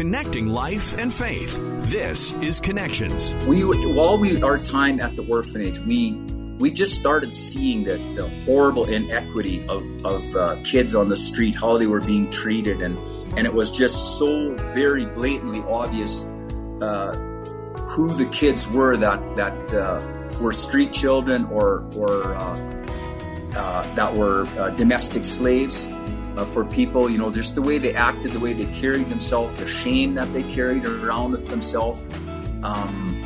connecting 0.00 0.46
life 0.46 0.96
and 0.96 1.12
faith. 1.12 1.58
This 1.90 2.32
is 2.40 2.58
Connections. 2.58 3.34
We, 3.46 3.64
while 3.64 4.16
we 4.16 4.40
our 4.40 4.56
time 4.56 4.98
at 4.98 5.14
the 5.14 5.22
orphanage, 5.26 5.78
we 5.80 6.12
we 6.58 6.70
just 6.70 6.94
started 6.94 7.34
seeing 7.34 7.84
the, 7.84 7.98
the 8.16 8.26
horrible 8.46 8.86
inequity 8.86 9.62
of, 9.68 9.82
of 10.06 10.22
uh, 10.36 10.56
kids 10.64 10.94
on 10.94 11.08
the 11.08 11.16
street, 11.18 11.54
how 11.54 11.76
they 11.76 11.86
were 11.86 12.00
being 12.00 12.30
treated, 12.30 12.80
and 12.80 12.98
and 13.36 13.46
it 13.46 13.52
was 13.52 13.70
just 13.70 14.18
so 14.18 14.54
very 14.72 15.04
blatantly 15.04 15.60
obvious 15.68 16.24
uh, 16.80 17.12
who 17.90 18.14
the 18.14 18.28
kids 18.32 18.66
were 18.68 18.96
that 18.96 19.20
that 19.36 19.74
uh, 19.74 20.00
were 20.40 20.54
street 20.54 20.94
children 20.94 21.44
or 21.52 21.84
or 21.94 22.34
uh, 22.36 22.86
uh, 23.54 23.94
that 23.96 24.14
were 24.14 24.46
uh, 24.58 24.70
domestic 24.70 25.26
slaves 25.26 25.90
uh, 26.40 26.44
for 26.44 26.64
people. 26.64 27.10
You 27.10 27.18
know, 27.18 27.30
just 27.30 27.54
the 27.54 27.62
way 27.62 27.78
they 27.78 27.94
acted, 27.94 28.32
the 28.32 28.40
way 28.40 28.52
they 28.52 28.66
carried 28.66 29.08
themselves, 29.08 29.58
the 29.58 29.66
shame 29.66 30.14
that 30.14 30.32
they 30.32 30.42
carried 30.44 30.84
around 30.86 31.32
with 31.32 31.48
themselves. 31.48 32.06
Um, 32.62 33.19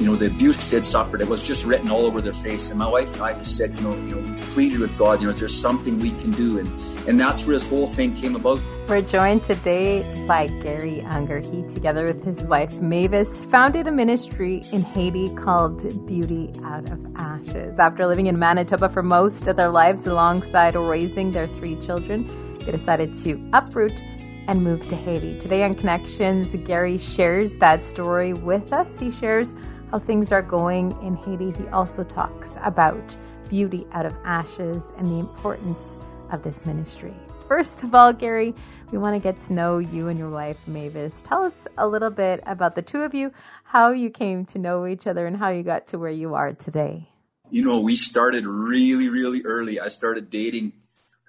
you 0.00 0.06
know, 0.06 0.16
the 0.16 0.28
abuse 0.28 0.70
they'd 0.70 0.82
suffered, 0.82 1.20
it 1.20 1.28
was 1.28 1.42
just 1.42 1.66
written 1.66 1.90
all 1.90 2.06
over 2.06 2.22
their 2.22 2.32
face. 2.32 2.70
And 2.70 2.78
my 2.78 2.88
wife 2.88 3.12
and 3.12 3.22
I 3.22 3.34
just 3.34 3.56
said, 3.56 3.76
you 3.76 3.82
know, 3.82 3.94
you 3.94 4.16
know, 4.16 4.34
we 4.34 4.40
pleaded 4.44 4.80
with 4.80 4.96
God, 4.96 5.20
you 5.20 5.26
know, 5.26 5.34
there's 5.34 5.54
something 5.54 5.98
we 5.98 6.12
can 6.12 6.30
do. 6.30 6.58
And, 6.58 6.68
and 7.06 7.20
that's 7.20 7.44
where 7.44 7.54
this 7.54 7.68
whole 7.68 7.86
thing 7.86 8.14
came 8.14 8.34
about. 8.34 8.60
We're 8.88 9.02
joined 9.02 9.44
today 9.44 10.02
by 10.26 10.46
Gary 10.46 11.02
Unger. 11.02 11.40
He, 11.40 11.62
together 11.74 12.04
with 12.04 12.24
his 12.24 12.42
wife 12.44 12.80
Mavis, 12.80 13.40
founded 13.44 13.86
a 13.86 13.92
ministry 13.92 14.62
in 14.72 14.80
Haiti 14.80 15.34
called 15.34 15.82
Beauty 16.06 16.50
Out 16.64 16.90
of 16.90 16.98
Ashes. 17.16 17.78
After 17.78 18.06
living 18.06 18.26
in 18.26 18.38
Manitoba 18.38 18.88
for 18.88 19.02
most 19.02 19.46
of 19.48 19.56
their 19.56 19.68
lives 19.68 20.06
alongside 20.06 20.76
raising 20.76 21.30
their 21.30 21.46
three 21.46 21.76
children, 21.76 22.26
they 22.64 22.72
decided 22.72 23.14
to 23.16 23.38
uproot 23.52 24.02
and 24.48 24.64
move 24.64 24.88
to 24.88 24.96
Haiti. 24.96 25.38
Today 25.38 25.62
on 25.62 25.74
Connections, 25.74 26.56
Gary 26.64 26.96
shares 26.96 27.56
that 27.56 27.84
story 27.84 28.32
with 28.32 28.72
us. 28.72 28.98
He 28.98 29.10
shares 29.10 29.54
how 29.90 29.98
things 29.98 30.30
are 30.32 30.42
going 30.42 30.92
in 31.02 31.16
Haiti. 31.16 31.50
He 31.50 31.68
also 31.68 32.04
talks 32.04 32.56
about 32.62 33.16
beauty 33.48 33.86
out 33.92 34.06
of 34.06 34.14
ashes 34.24 34.92
and 34.96 35.06
the 35.06 35.18
importance 35.18 35.96
of 36.30 36.42
this 36.42 36.64
ministry. 36.64 37.14
First 37.48 37.82
of 37.82 37.96
all, 37.96 38.12
Gary, 38.12 38.54
we 38.92 38.98
want 38.98 39.16
to 39.16 39.20
get 39.20 39.40
to 39.42 39.52
know 39.52 39.78
you 39.78 40.06
and 40.06 40.16
your 40.16 40.30
wife, 40.30 40.56
Mavis. 40.68 41.20
Tell 41.22 41.42
us 41.42 41.66
a 41.76 41.88
little 41.88 42.10
bit 42.10 42.40
about 42.46 42.76
the 42.76 42.82
two 42.82 43.02
of 43.02 43.12
you, 43.12 43.32
how 43.64 43.90
you 43.90 44.08
came 44.08 44.44
to 44.46 44.58
know 44.60 44.86
each 44.86 45.08
other, 45.08 45.26
and 45.26 45.36
how 45.36 45.48
you 45.48 45.64
got 45.64 45.88
to 45.88 45.98
where 45.98 46.12
you 46.12 46.34
are 46.34 46.52
today. 46.52 47.08
You 47.50 47.64
know, 47.64 47.80
we 47.80 47.96
started 47.96 48.46
really, 48.46 49.08
really 49.08 49.42
early. 49.42 49.80
I 49.80 49.88
started 49.88 50.30
dating 50.30 50.74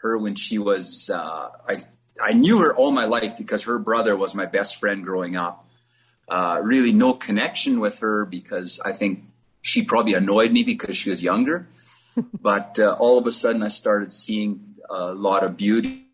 her 0.04 0.16
when 0.16 0.36
she 0.36 0.60
was, 0.60 1.10
uh, 1.10 1.50
I, 1.68 1.80
I 2.24 2.34
knew 2.34 2.60
her 2.60 2.76
all 2.76 2.92
my 2.92 3.06
life 3.06 3.36
because 3.36 3.64
her 3.64 3.80
brother 3.80 4.16
was 4.16 4.36
my 4.36 4.46
best 4.46 4.80
friend 4.80 5.04
growing 5.04 5.36
up 5.36 5.68
uh, 6.32 6.62
really 6.64 6.94
no 6.94 7.14
connection 7.14 7.82
with 7.82 8.00
her 8.00 8.26
because 8.26 8.80
I 8.86 8.94
think 8.94 9.26
she 9.62 9.84
probably 9.84 10.14
annoyed 10.14 10.54
me 10.54 10.64
because 10.64 10.96
she 10.96 11.10
was 11.10 11.22
younger. 11.22 11.68
but 12.42 12.80
uh, 12.80 12.96
all 13.00 13.18
of 13.18 13.28
a 13.28 13.32
sudden, 13.32 13.62
I 13.62 13.68
started 13.68 14.14
seeing 14.14 14.76
a 14.90 15.14
lot 15.14 15.44
of 15.44 15.58
beauty 15.58 16.08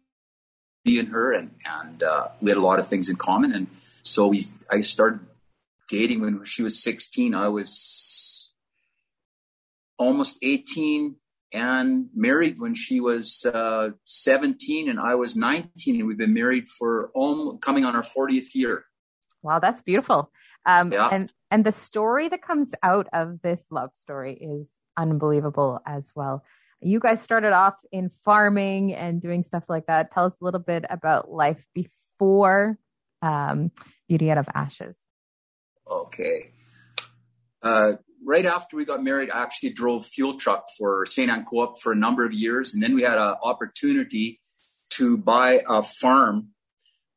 in 0.85 1.07
her, 1.07 1.33
and 1.33 1.51
and 1.65 2.01
uh, 2.01 2.29
we 2.41 2.49
had 2.49 2.57
a 2.57 2.61
lot 2.61 2.79
of 2.79 2.87
things 2.87 3.09
in 3.09 3.15
common. 3.15 3.53
And 3.53 3.67
so 4.01 4.27
we, 4.27 4.43
I 4.71 4.81
started 4.81 5.19
dating 5.87 6.21
when 6.21 6.43
she 6.45 6.63
was 6.63 6.81
16. 6.81 7.35
I 7.35 7.49
was 7.49 8.55
almost 9.99 10.37
18 10.41 11.15
and 11.53 12.09
married 12.15 12.59
when 12.59 12.73
she 12.73 12.99
was 12.99 13.45
uh, 13.45 13.91
17 14.05 14.89
and 14.89 14.99
I 14.99 15.15
was 15.15 15.35
19 15.35 15.95
and 15.95 16.07
we've 16.07 16.17
been 16.17 16.33
married 16.33 16.67
for 16.67 17.09
almost 17.15 17.61
coming 17.61 17.85
on 17.85 17.95
our 17.95 18.03
40th 18.03 18.53
year. 18.53 18.85
Wow, 19.43 19.59
that's 19.59 19.81
beautiful. 19.81 20.31
Um, 20.65 20.91
yeah. 20.91 21.09
And 21.11 21.33
and 21.49 21.65
the 21.65 21.71
story 21.71 22.29
that 22.29 22.41
comes 22.41 22.71
out 22.83 23.07
of 23.13 23.41
this 23.41 23.65
love 23.71 23.91
story 23.95 24.33
is 24.33 24.75
unbelievable 24.97 25.79
as 25.85 26.11
well. 26.15 26.43
You 26.81 26.99
guys 26.99 27.21
started 27.21 27.53
off 27.53 27.75
in 27.91 28.11
farming 28.23 28.93
and 28.93 29.21
doing 29.21 29.43
stuff 29.43 29.63
like 29.67 29.87
that. 29.87 30.11
Tell 30.11 30.25
us 30.25 30.35
a 30.39 30.45
little 30.45 30.59
bit 30.59 30.85
about 30.89 31.31
life 31.31 31.63
before 31.73 32.77
um, 33.21 33.71
Beauty 34.07 34.29
Out 34.29 34.37
of 34.37 34.47
Ashes. 34.53 34.95
Okay. 35.89 36.51
Uh, 37.63 37.93
right 38.25 38.45
after 38.45 38.77
we 38.77 38.85
got 38.85 39.03
married, 39.03 39.31
I 39.31 39.41
actually 39.41 39.71
drove 39.71 40.05
fuel 40.05 40.33
truck 40.33 40.65
for 40.77 41.05
St. 41.05 41.31
Anne 41.31 41.45
Co-op 41.45 41.79
for 41.79 41.91
a 41.91 41.95
number 41.95 42.25
of 42.25 42.33
years, 42.33 42.73
and 42.73 42.83
then 42.83 42.93
we 42.93 43.03
had 43.03 43.17
an 43.17 43.35
opportunity 43.41 44.39
to 44.89 45.17
buy 45.17 45.61
a 45.67 45.81
farm 45.81 46.49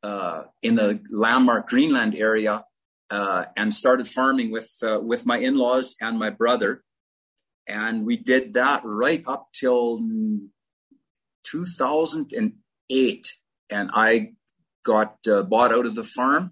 uh, 0.03 0.43
in 0.61 0.75
the 0.75 1.01
landmark 1.09 1.67
Greenland 1.67 2.15
area 2.15 2.65
uh, 3.09 3.45
and 3.57 3.73
started 3.73 4.07
farming 4.07 4.51
with 4.51 4.71
uh, 4.83 4.99
with 4.99 5.25
my 5.25 5.37
in-laws 5.37 5.95
and 5.99 6.17
my 6.17 6.29
brother, 6.29 6.83
and 7.67 8.05
we 8.05 8.17
did 8.17 8.53
that 8.53 8.81
right 8.83 9.23
up 9.27 9.49
till 9.53 9.99
2008, 11.43 13.27
and 13.69 13.89
I 13.93 14.33
got 14.83 15.17
uh, 15.29 15.43
bought 15.43 15.73
out 15.73 15.85
of 15.85 15.95
the 15.95 16.03
farm, 16.03 16.51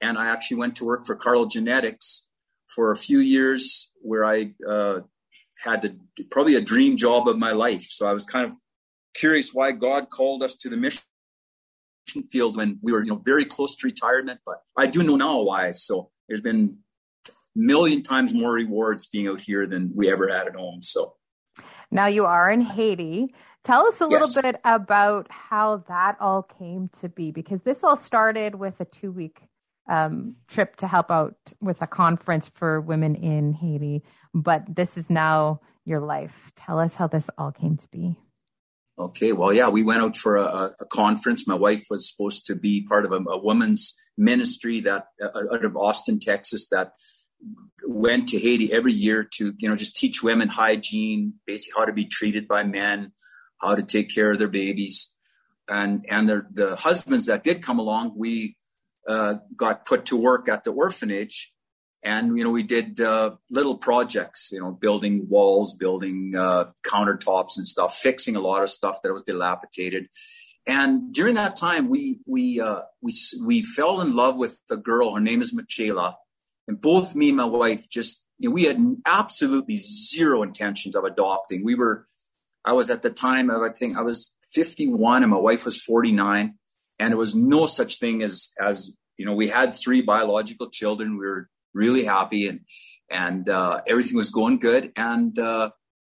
and 0.00 0.18
I 0.18 0.28
actually 0.28 0.56
went 0.56 0.76
to 0.76 0.84
work 0.84 1.04
for 1.04 1.14
Carl 1.14 1.46
Genetics 1.46 2.28
for 2.74 2.90
a 2.90 2.96
few 2.96 3.18
years, 3.18 3.90
where 4.00 4.24
I 4.24 4.54
uh, 4.68 5.00
had 5.64 5.82
the, 5.82 5.96
probably 6.30 6.54
a 6.54 6.60
dream 6.60 6.96
job 6.96 7.28
of 7.28 7.38
my 7.38 7.52
life. 7.52 7.86
So 7.90 8.06
I 8.06 8.12
was 8.12 8.24
kind 8.24 8.46
of 8.46 8.52
curious 9.14 9.52
why 9.52 9.72
God 9.72 10.10
called 10.10 10.42
us 10.42 10.56
to 10.56 10.68
the 10.68 10.76
mission 10.76 11.02
field 12.30 12.56
when 12.56 12.78
we 12.82 12.92
were, 12.92 13.02
you 13.02 13.10
know, 13.10 13.22
very 13.24 13.44
close 13.44 13.76
to 13.76 13.86
retirement. 13.86 14.40
But 14.44 14.62
I 14.76 14.86
do 14.86 15.02
know 15.02 15.16
now 15.16 15.40
why. 15.40 15.72
So 15.72 16.10
there's 16.28 16.40
been 16.40 16.78
a 17.28 17.32
million 17.54 18.02
times 18.02 18.34
more 18.34 18.52
rewards 18.52 19.06
being 19.06 19.28
out 19.28 19.40
here 19.40 19.66
than 19.66 19.92
we 19.94 20.10
ever 20.10 20.28
had 20.28 20.46
at 20.46 20.56
home. 20.56 20.82
So 20.82 21.14
now 21.90 22.06
you 22.06 22.26
are 22.26 22.50
in 22.50 22.60
Haiti. 22.60 23.34
Tell 23.64 23.86
us 23.86 24.00
a 24.00 24.06
little 24.06 24.26
yes. 24.26 24.40
bit 24.40 24.56
about 24.64 25.26
how 25.30 25.84
that 25.88 26.16
all 26.20 26.42
came 26.42 26.90
to 27.00 27.08
be, 27.08 27.30
because 27.30 27.62
this 27.62 27.84
all 27.84 27.96
started 27.96 28.54
with 28.54 28.80
a 28.80 28.84
two 28.84 29.12
week 29.12 29.40
um, 29.90 30.36
trip 30.48 30.76
to 30.76 30.86
help 30.86 31.10
out 31.10 31.34
with 31.60 31.80
a 31.82 31.86
conference 31.86 32.50
for 32.54 32.80
women 32.80 33.14
in 33.14 33.52
Haiti. 33.52 34.04
But 34.34 34.74
this 34.74 34.96
is 34.96 35.10
now 35.10 35.60
your 35.84 36.00
life. 36.00 36.52
Tell 36.56 36.78
us 36.78 36.94
how 36.94 37.08
this 37.08 37.28
all 37.36 37.52
came 37.52 37.76
to 37.76 37.88
be. 37.88 38.16
Okay, 38.98 39.32
well, 39.32 39.52
yeah, 39.52 39.68
we 39.68 39.84
went 39.84 40.02
out 40.02 40.16
for 40.16 40.36
a, 40.36 40.74
a 40.80 40.84
conference. 40.86 41.46
My 41.46 41.54
wife 41.54 41.86
was 41.88 42.10
supposed 42.10 42.46
to 42.46 42.56
be 42.56 42.84
part 42.84 43.04
of 43.04 43.12
a, 43.12 43.30
a 43.30 43.38
women's 43.38 43.94
ministry 44.16 44.80
that 44.80 45.06
uh, 45.22 45.54
out 45.54 45.64
of 45.64 45.76
Austin, 45.76 46.18
Texas, 46.18 46.66
that 46.70 46.92
went 47.86 48.28
to 48.30 48.40
Haiti 48.40 48.72
every 48.72 48.92
year 48.92 49.22
to 49.34 49.54
you 49.58 49.68
know 49.68 49.76
just 49.76 49.96
teach 49.96 50.22
women 50.22 50.48
hygiene, 50.48 51.34
basically 51.46 51.78
how 51.78 51.84
to 51.84 51.92
be 51.92 52.06
treated 52.06 52.48
by 52.48 52.64
men, 52.64 53.12
how 53.62 53.76
to 53.76 53.84
take 53.84 54.12
care 54.12 54.32
of 54.32 54.40
their 54.40 54.48
babies, 54.48 55.14
and 55.68 56.04
and 56.10 56.28
the, 56.28 56.46
the 56.52 56.74
husbands 56.74 57.26
that 57.26 57.44
did 57.44 57.62
come 57.62 57.78
along, 57.78 58.14
we 58.16 58.56
uh, 59.06 59.34
got 59.56 59.86
put 59.86 60.06
to 60.06 60.16
work 60.16 60.48
at 60.48 60.64
the 60.64 60.72
orphanage 60.72 61.52
and 62.02 62.36
you 62.36 62.44
know 62.44 62.50
we 62.50 62.62
did 62.62 63.00
uh, 63.00 63.30
little 63.50 63.76
projects 63.76 64.50
you 64.52 64.60
know 64.60 64.70
building 64.70 65.28
walls 65.28 65.74
building 65.74 66.34
uh, 66.36 66.66
countertops 66.84 67.56
and 67.56 67.66
stuff 67.66 67.96
fixing 67.96 68.36
a 68.36 68.40
lot 68.40 68.62
of 68.62 68.70
stuff 68.70 69.02
that 69.02 69.12
was 69.12 69.22
dilapidated. 69.22 70.08
And 70.66 71.14
during 71.14 71.36
that 71.36 71.56
time 71.56 71.88
we 71.88 72.20
we 72.28 72.60
uh, 72.60 72.80
we 73.00 73.12
we 73.44 73.62
fell 73.62 74.00
in 74.00 74.14
love 74.14 74.36
with 74.36 74.58
a 74.70 74.76
girl 74.76 75.14
her 75.14 75.20
name 75.20 75.42
is 75.42 75.54
Michela 75.54 76.16
and 76.66 76.80
both 76.80 77.14
me 77.14 77.28
and 77.28 77.36
my 77.38 77.44
wife 77.44 77.88
just 77.88 78.26
you 78.38 78.48
know, 78.48 78.54
we 78.54 78.64
had 78.64 78.78
absolutely 79.04 79.76
zero 79.76 80.42
intentions 80.42 80.94
of 80.94 81.04
adopting. 81.04 81.64
We 81.64 81.74
were 81.74 82.06
I 82.64 82.72
was 82.72 82.90
at 82.90 83.02
the 83.02 83.10
time 83.10 83.50
of 83.50 83.62
I 83.62 83.70
think 83.70 83.96
I 83.96 84.02
was 84.02 84.34
51 84.52 85.22
and 85.22 85.30
my 85.30 85.38
wife 85.38 85.64
was 85.64 85.82
49 85.82 86.54
and 86.98 87.10
there 87.10 87.18
was 87.18 87.34
no 87.34 87.66
such 87.66 87.98
thing 87.98 88.22
as 88.22 88.52
as 88.60 88.92
you 89.16 89.26
know 89.26 89.34
we 89.34 89.48
had 89.48 89.74
three 89.74 90.02
biological 90.02 90.70
children. 90.70 91.18
We 91.18 91.26
were 91.26 91.48
really 91.74 92.04
happy 92.04 92.48
and 92.48 92.60
and 93.10 93.48
uh, 93.48 93.80
everything 93.86 94.16
was 94.16 94.30
going 94.30 94.58
good. 94.58 94.92
And 94.96 95.38
uh, 95.38 95.70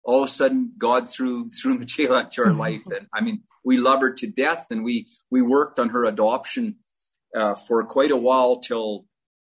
all 0.04 0.24
of 0.24 0.26
a 0.26 0.32
sudden, 0.32 0.74
God 0.78 1.10
threw 1.10 1.50
threw 1.62 1.78
Michaela 1.78 2.22
into 2.22 2.44
our 2.44 2.54
life, 2.54 2.84
and 2.88 3.08
I 3.14 3.22
mean, 3.22 3.44
we 3.64 3.78
love 3.78 4.02
her 4.02 4.14
to 4.14 4.28
death, 4.28 4.68
and 4.70 4.84
we 4.84 5.08
we 5.30 5.42
worked 5.42 5.80
on 5.80 5.90
her 5.90 6.06
adoption 6.06 6.78
uh, 7.36 7.56
for 7.56 7.84
quite 7.86 8.12
a 8.12 8.18
while 8.18 8.60
till 8.60 9.06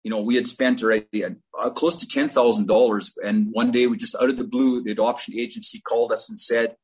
you 0.03 0.11
know 0.11 0.21
we 0.21 0.37
had 0.37 0.47
spent 0.47 0.83
already 0.83 1.25
uh, 1.25 1.71
close 1.71 1.97
to 1.97 2.07
ten 2.07 2.29
thousand 2.29 2.67
dollars. 2.67 3.13
And 3.25 3.49
one 3.53 3.71
day, 3.71 3.87
we 3.87 3.97
just 3.97 4.17
out 4.17 4.31
of 4.31 4.37
the 4.37 4.45
blue, 4.45 4.83
the 4.83 4.93
adoption 4.93 5.35
agency 5.39 5.81
called 5.81 6.13
us 6.13 6.29
and 6.29 6.41
said 6.41 6.77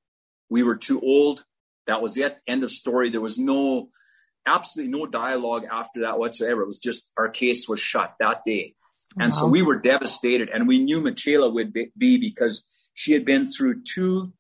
we 0.51 0.63
were 0.63 0.77
too 0.77 1.01
old. 1.01 1.45
That 1.87 2.01
was 2.01 2.17
it. 2.17 2.39
End 2.47 2.65
of 2.65 2.71
story. 2.71 3.11
There 3.11 3.21
was 3.21 3.39
no 3.39 3.89
absolutely 4.47 4.93
no 4.93 5.07
dialogue 5.07 5.65
after 5.71 6.03
that 6.03 6.19
whatsoever. 6.19 6.63
It 6.63 6.67
was 6.67 6.79
just 6.79 7.11
our 7.17 7.29
case 7.29 7.69
was 7.69 7.81
shut 7.81 8.15
that 8.21 8.43
day. 8.47 8.75
And 9.19 9.33
wow. 9.33 9.39
so 9.39 9.47
we 9.47 9.63
were 9.63 9.79
devastated, 9.79 10.49
and 10.49 10.67
we 10.67 10.79
knew 10.79 11.01
Michaela 11.01 11.51
would 11.51 11.73
be 11.73 12.19
because 12.19 12.67
she 12.95 13.13
had 13.13 13.25
been 13.25 13.47
through 13.47 13.83
two 13.83 14.33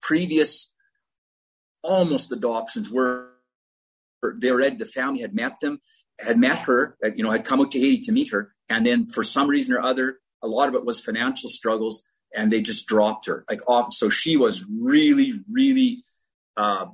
previous 0.00 0.72
almost 1.82 2.32
adoptions 2.32 2.90
where 2.90 3.30
they 4.36 4.50
already 4.50 4.76
the 4.76 4.86
family 4.86 5.20
had 5.20 5.34
met 5.34 5.60
them, 5.60 5.80
had 6.20 6.38
met 6.38 6.60
her, 6.60 6.96
you 7.14 7.24
know, 7.24 7.30
had 7.30 7.44
come 7.44 7.60
out 7.60 7.72
to 7.72 7.80
Haiti 7.80 8.02
to 8.02 8.12
meet 8.12 8.30
her, 8.30 8.54
and 8.68 8.86
then 8.86 9.06
for 9.06 9.22
some 9.24 9.48
reason 9.48 9.74
or 9.74 9.80
other, 9.80 10.20
a 10.42 10.46
lot 10.46 10.68
of 10.68 10.74
it 10.74 10.84
was 10.84 11.00
financial 11.00 11.48
struggles, 11.48 12.02
and 12.34 12.52
they 12.52 12.62
just 12.62 12.86
dropped 12.86 13.26
her 13.26 13.44
like 13.50 13.60
off. 13.68 13.92
So 13.92 14.08
she 14.08 14.36
was 14.36 14.64
really, 14.70 15.40
really 15.50 16.04
uh, 16.56 16.86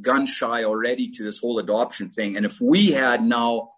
gun 0.00 0.26
shy 0.26 0.64
already 0.64 1.10
to 1.10 1.24
this 1.24 1.40
whole 1.40 1.58
adoption 1.58 2.10
thing. 2.10 2.36
And 2.36 2.46
if 2.46 2.60
we 2.60 2.92
had 2.92 3.22
now 3.22 3.68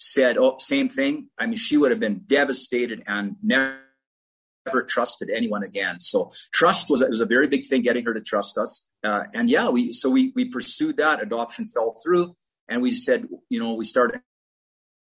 said, 0.00 0.38
"Oh, 0.38 0.56
same 0.58 0.88
thing," 0.88 1.28
I 1.38 1.46
mean, 1.46 1.56
she 1.56 1.76
would 1.76 1.90
have 1.90 2.00
been 2.00 2.22
devastated 2.26 3.02
and 3.06 3.36
never 3.42 3.80
trusted 4.88 5.30
anyone 5.30 5.62
again. 5.62 6.00
So 6.00 6.30
trust 6.52 6.90
was, 6.90 7.02
was 7.02 7.20
a 7.20 7.26
very 7.26 7.48
big 7.48 7.66
thing, 7.66 7.82
getting 7.82 8.04
her 8.04 8.14
to 8.14 8.20
trust 8.20 8.58
us. 8.58 8.86
Uh, 9.04 9.24
and 9.34 9.48
yeah, 9.48 9.68
we, 9.68 9.92
so 9.92 10.10
we, 10.10 10.32
we 10.34 10.46
pursued 10.46 10.96
that 10.98 11.22
adoption 11.22 11.66
fell 11.66 11.94
through 12.02 12.36
and 12.68 12.82
we 12.82 12.90
said, 12.90 13.26
you 13.48 13.58
know, 13.58 13.74
we 13.74 13.84
started 13.84 14.20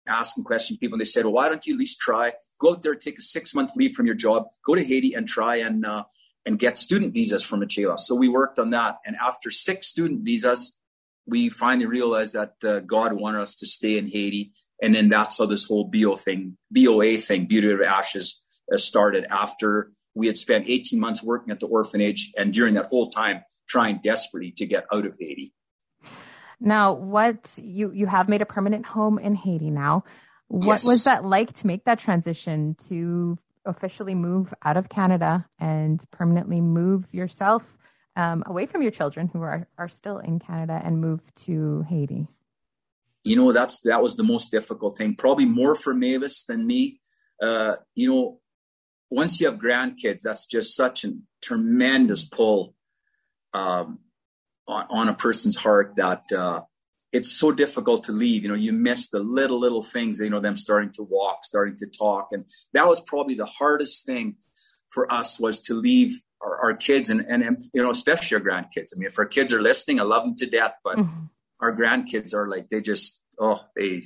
asking 0.07 0.43
questions 0.43 0.77
people 0.79 0.95
and 0.95 1.01
they 1.01 1.05
said, 1.05 1.25
well, 1.25 1.33
why 1.33 1.49
don't 1.49 1.65
you 1.65 1.73
at 1.73 1.79
least 1.79 1.99
try, 1.99 2.33
go 2.59 2.71
out 2.71 2.81
there, 2.81 2.95
take 2.95 3.19
a 3.19 3.21
six 3.21 3.53
month 3.53 3.71
leave 3.75 3.93
from 3.93 4.05
your 4.05 4.15
job, 4.15 4.47
go 4.65 4.75
to 4.75 4.83
Haiti 4.83 5.13
and 5.13 5.27
try 5.27 5.57
and, 5.57 5.85
uh, 5.85 6.03
and 6.45 6.59
get 6.59 6.77
student 6.77 7.13
visas 7.13 7.43
from 7.43 7.61
Achela. 7.61 7.97
So 7.99 8.15
we 8.15 8.29
worked 8.29 8.59
on 8.59 8.71
that. 8.71 8.97
And 9.05 9.15
after 9.15 9.49
six 9.49 9.87
student 9.87 10.23
visas, 10.23 10.79
we 11.25 11.49
finally 11.49 11.85
realized 11.85 12.33
that 12.33 12.55
uh, 12.65 12.81
God 12.81 13.13
wanted 13.13 13.41
us 13.41 13.55
to 13.57 13.65
stay 13.65 13.97
in 13.97 14.07
Haiti. 14.07 14.51
And 14.83 14.93
then 14.93 15.07
that's 15.07 15.37
how 15.37 15.45
this 15.45 15.65
whole 15.65 15.85
BO 15.85 16.17
thing, 16.17 16.57
BOA 16.69 17.17
thing, 17.17 17.47
Beauty 17.47 17.71
of 17.71 17.81
Ashes, 17.81 18.39
uh, 18.71 18.77
started 18.77 19.25
after 19.31 19.91
we 20.13 20.27
had 20.27 20.37
spent 20.37 20.65
18 20.67 20.99
months 20.99 21.23
working 21.23 21.51
at 21.51 21.61
the 21.61 21.67
orphanage 21.67 22.31
and 22.37 22.53
during 22.53 22.73
that 22.73 22.87
whole 22.87 23.09
time 23.09 23.43
trying 23.67 23.99
desperately 24.03 24.51
to 24.51 24.65
get 24.65 24.85
out 24.93 25.05
of 25.05 25.15
Haiti. 25.17 25.53
Now, 26.59 26.93
what 26.93 27.57
you 27.57 27.91
you 27.91 28.07
have 28.07 28.29
made 28.29 28.41
a 28.41 28.45
permanent 28.45 28.85
home 28.85 29.17
in 29.17 29.35
Haiti 29.35 29.69
now. 29.69 30.03
What 30.49 30.75
yes. 30.75 30.85
was 30.85 31.03
that 31.05 31.25
like 31.25 31.53
to 31.53 31.67
make 31.67 31.85
that 31.85 31.99
transition 31.99 32.75
to 32.89 33.37
officially 33.65 34.15
move 34.15 34.53
out 34.63 34.77
of 34.77 34.89
Canada 34.89 35.45
and 35.59 36.03
permanently 36.11 36.61
move 36.61 37.05
yourself 37.11 37.63
um, 38.15 38.43
away 38.45 38.65
from 38.65 38.81
your 38.81 38.91
children 38.91 39.29
who 39.31 39.41
are, 39.41 39.67
are 39.77 39.89
still 39.89 40.19
in 40.19 40.39
Canada 40.39 40.79
and 40.83 41.01
move 41.01 41.21
to 41.45 41.85
Haiti? 41.89 42.27
You 43.23 43.35
know, 43.35 43.51
that's 43.51 43.79
that 43.81 44.01
was 44.01 44.15
the 44.15 44.23
most 44.23 44.51
difficult 44.51 44.97
thing, 44.97 45.15
probably 45.15 45.45
more 45.45 45.75
for 45.75 45.93
Mavis 45.93 46.43
than 46.43 46.67
me. 46.67 46.99
Uh, 47.41 47.75
you 47.95 48.09
know, 48.09 48.39
once 49.09 49.39
you 49.39 49.49
have 49.49 49.59
grandkids, 49.59 50.21
that's 50.23 50.45
just 50.45 50.75
such 50.75 51.05
a 51.05 51.13
tremendous 51.41 52.25
pull 52.25 52.73
um, 53.53 53.99
on, 54.67 54.85
on, 54.89 55.09
a 55.09 55.13
person's 55.13 55.55
heart 55.55 55.95
that 55.97 56.23
uh, 56.31 56.61
it's 57.11 57.31
so 57.31 57.51
difficult 57.51 58.05
to 58.05 58.11
leave. 58.11 58.43
You 58.43 58.49
know, 58.49 58.55
you 58.55 58.73
miss 58.73 59.09
the 59.09 59.19
little, 59.19 59.59
little 59.59 59.83
things, 59.83 60.19
you 60.19 60.29
know, 60.29 60.39
them 60.39 60.57
starting 60.57 60.91
to 60.93 61.03
walk, 61.03 61.45
starting 61.45 61.77
to 61.77 61.85
talk. 61.85 62.29
And 62.31 62.45
that 62.73 62.87
was 62.87 63.01
probably 63.01 63.35
the 63.35 63.45
hardest 63.45 64.05
thing 64.05 64.37
for 64.89 65.11
us 65.11 65.39
was 65.39 65.59
to 65.61 65.75
leave 65.75 66.19
our, 66.41 66.57
our 66.65 66.73
kids 66.73 67.09
and, 67.09 67.21
and, 67.21 67.67
you 67.73 67.83
know, 67.83 67.91
especially 67.91 68.35
our 68.35 68.41
grandkids. 68.41 68.93
I 68.93 68.97
mean, 68.97 69.07
if 69.07 69.19
our 69.19 69.25
kids 69.25 69.53
are 69.53 69.61
listening, 69.61 69.99
I 69.99 70.03
love 70.03 70.23
them 70.23 70.35
to 70.37 70.45
death, 70.47 70.73
but 70.83 70.97
mm-hmm. 70.97 71.25
Our 71.63 71.73
grandkids 71.79 72.33
are 72.33 72.47
like, 72.53 72.65
they 72.69 72.81
just, 72.81 73.23
oh, 73.39 73.59
they, 73.75 74.03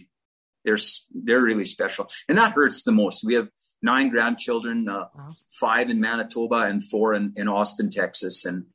they're, 0.63 0.83
they're 1.25 1.47
really 1.51 1.65
special. 1.65 2.07
And 2.29 2.37
that 2.37 2.53
hurts 2.53 2.83
the 2.83 2.91
most. 2.91 3.25
We 3.25 3.35
have, 3.39 3.49
nine 3.79 4.09
grandchildren, 4.09 4.89
uh, 4.89 5.05
wow. 5.15 5.33
five 5.51 5.87
in 5.93 6.01
Manitoba 6.01 6.61
and 6.61 6.83
four 6.83 7.13
in, 7.13 7.33
in 7.35 7.47
Austin, 7.47 7.91
Texas. 7.91 8.43
And, 8.43 8.65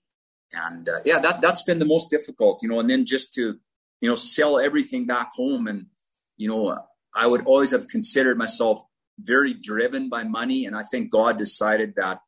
and 0.53 0.89
uh, 0.89 1.01
yeah, 1.05 1.19
that, 1.19 1.41
that's 1.41 1.65
been 1.65 1.81
the 1.81 1.85
most 1.95 2.09
difficult, 2.09 2.63
you 2.63 2.69
know, 2.69 2.79
and 2.79 2.89
then 2.89 3.05
just 3.05 3.35
to, 3.35 3.59
you 4.01 4.09
know, 4.09 4.15
sell 4.15 4.61
everything 4.61 5.07
back 5.07 5.31
home. 5.35 5.67
And, 5.67 5.87
you 6.37 6.49
know, 6.49 6.79
I 7.17 7.27
would 7.27 7.45
always 7.47 7.73
have 7.73 7.89
considered 7.89 8.39
myself 8.39 8.81
very 9.19 9.55
driven 9.55 10.09
by 10.09 10.23
money. 10.23 10.67
And 10.67 10.77
I 10.77 10.85
think 10.85 11.11
God 11.11 11.37
decided 11.37 11.95
that 11.97 12.21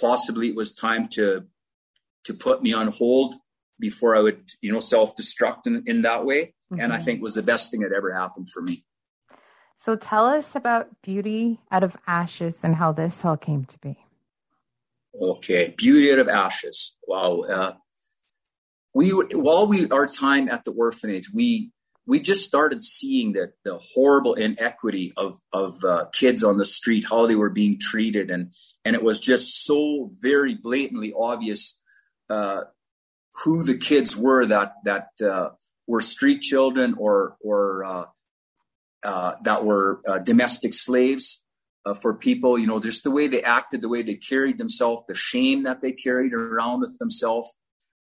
possibly 0.00 0.48
it 0.48 0.56
was 0.56 0.72
time 0.72 1.08
to, 1.10 1.44
to 2.24 2.32
put 2.32 2.62
me 2.62 2.72
on 2.72 2.88
hold 2.88 3.34
before 3.78 4.16
I 4.16 4.20
would, 4.20 4.50
you 4.60 4.72
know, 4.72 4.78
self-destruct 4.80 5.66
in, 5.66 5.82
in 5.86 6.02
that 6.02 6.24
way. 6.24 6.54
Mm-hmm. 6.72 6.80
And 6.80 6.92
I 6.92 6.96
mm-hmm. 6.96 7.04
think 7.04 7.22
was 7.22 7.34
the 7.34 7.42
best 7.42 7.70
thing 7.70 7.80
that 7.80 7.92
ever 7.92 8.12
happened 8.12 8.48
for 8.48 8.62
me. 8.62 8.84
So 9.78 9.94
tell 9.94 10.26
us 10.26 10.56
about 10.56 10.88
Beauty 11.02 11.60
Out 11.70 11.84
of 11.84 11.96
Ashes 12.06 12.60
and 12.62 12.74
how 12.74 12.92
this 12.92 13.24
all 13.24 13.36
came 13.36 13.64
to 13.66 13.78
be. 13.78 13.98
Okay, 15.20 15.74
Beauty 15.76 16.12
Out 16.12 16.18
of 16.18 16.28
Ashes. 16.28 16.98
Wow. 17.06 17.40
Uh, 17.40 17.72
we 18.94 19.10
while 19.10 19.66
we 19.66 19.88
our 19.90 20.06
time 20.06 20.48
at 20.48 20.64
the 20.64 20.72
orphanage, 20.72 21.30
we 21.32 21.70
we 22.06 22.20
just 22.20 22.46
started 22.46 22.82
seeing 22.82 23.32
that 23.32 23.52
the 23.64 23.78
horrible 23.94 24.34
inequity 24.34 25.12
of 25.16 25.38
of 25.52 25.72
uh, 25.84 26.06
kids 26.12 26.42
on 26.42 26.56
the 26.56 26.64
street, 26.64 27.06
how 27.08 27.26
they 27.26 27.36
were 27.36 27.50
being 27.50 27.78
treated, 27.78 28.30
and 28.30 28.52
and 28.84 28.96
it 28.96 29.02
was 29.02 29.20
just 29.20 29.64
so 29.64 30.10
very 30.22 30.54
blatantly 30.54 31.12
obvious 31.16 31.80
uh, 32.30 32.62
who 33.44 33.62
the 33.62 33.76
kids 33.76 34.16
were 34.16 34.46
that 34.46 34.74
that 34.84 35.08
uh, 35.24 35.50
were 35.86 36.00
street 36.00 36.42
children 36.42 36.94
or 36.98 37.36
or 37.42 37.84
uh, 37.84 38.04
uh, 39.02 39.32
that 39.42 39.64
were 39.64 40.00
uh, 40.08 40.18
domestic 40.18 40.74
slaves 40.74 41.44
uh, 41.84 41.94
for 41.94 42.14
people. 42.14 42.58
You 42.58 42.66
know, 42.66 42.80
just 42.80 43.04
the 43.04 43.10
way 43.10 43.26
they 43.26 43.42
acted, 43.42 43.82
the 43.82 43.88
way 43.88 44.02
they 44.02 44.14
carried 44.14 44.58
themselves, 44.58 45.04
the 45.06 45.14
shame 45.14 45.64
that 45.64 45.80
they 45.80 45.92
carried 45.92 46.32
around 46.32 46.80
with 46.80 46.98
themselves. 46.98 47.56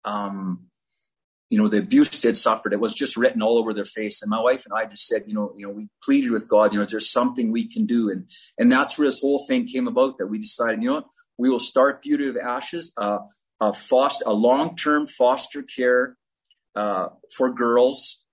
Um, 0.05 0.69
you 1.49 1.57
know, 1.57 1.67
the 1.67 1.79
abuse 1.79 2.21
they'd 2.21 2.37
suffered, 2.37 2.73
it 2.73 2.79
was 2.79 2.93
just 2.93 3.17
written 3.17 3.41
all 3.41 3.57
over 3.57 3.73
their 3.73 3.83
face. 3.83 4.21
And 4.21 4.29
my 4.29 4.39
wife 4.39 4.65
and 4.65 4.73
I 4.73 4.85
just 4.85 5.07
said, 5.07 5.23
you 5.25 5.33
know, 5.33 5.51
you 5.57 5.65
know, 5.65 5.73
we 5.73 5.89
pleaded 6.03 6.29
with 6.29 6.47
God, 6.47 6.71
you 6.71 6.77
know, 6.77 6.85
is 6.85 6.91
there 6.91 6.99
something 6.99 7.51
we 7.51 7.67
can 7.67 7.87
do? 7.87 8.11
And, 8.11 8.29
and 8.59 8.71
that's 8.71 8.97
where 8.97 9.07
this 9.07 9.21
whole 9.21 9.43
thing 9.47 9.65
came 9.65 9.87
about 9.87 10.19
that 10.19 10.27
we 10.27 10.37
decided, 10.37 10.83
you 10.83 10.89
know 10.89 10.95
what, 10.95 11.07
we 11.39 11.49
will 11.49 11.59
start 11.59 12.03
Beauty 12.03 12.29
of 12.29 12.37
Ashes, 12.37 12.93
uh, 12.97 13.19
a 13.61 13.73
foster, 13.73 14.23
a 14.27 14.33
long-term 14.33 15.07
foster 15.07 15.63
care, 15.63 16.17
uh, 16.75 17.09
for 17.35 17.53
girls, 17.53 18.23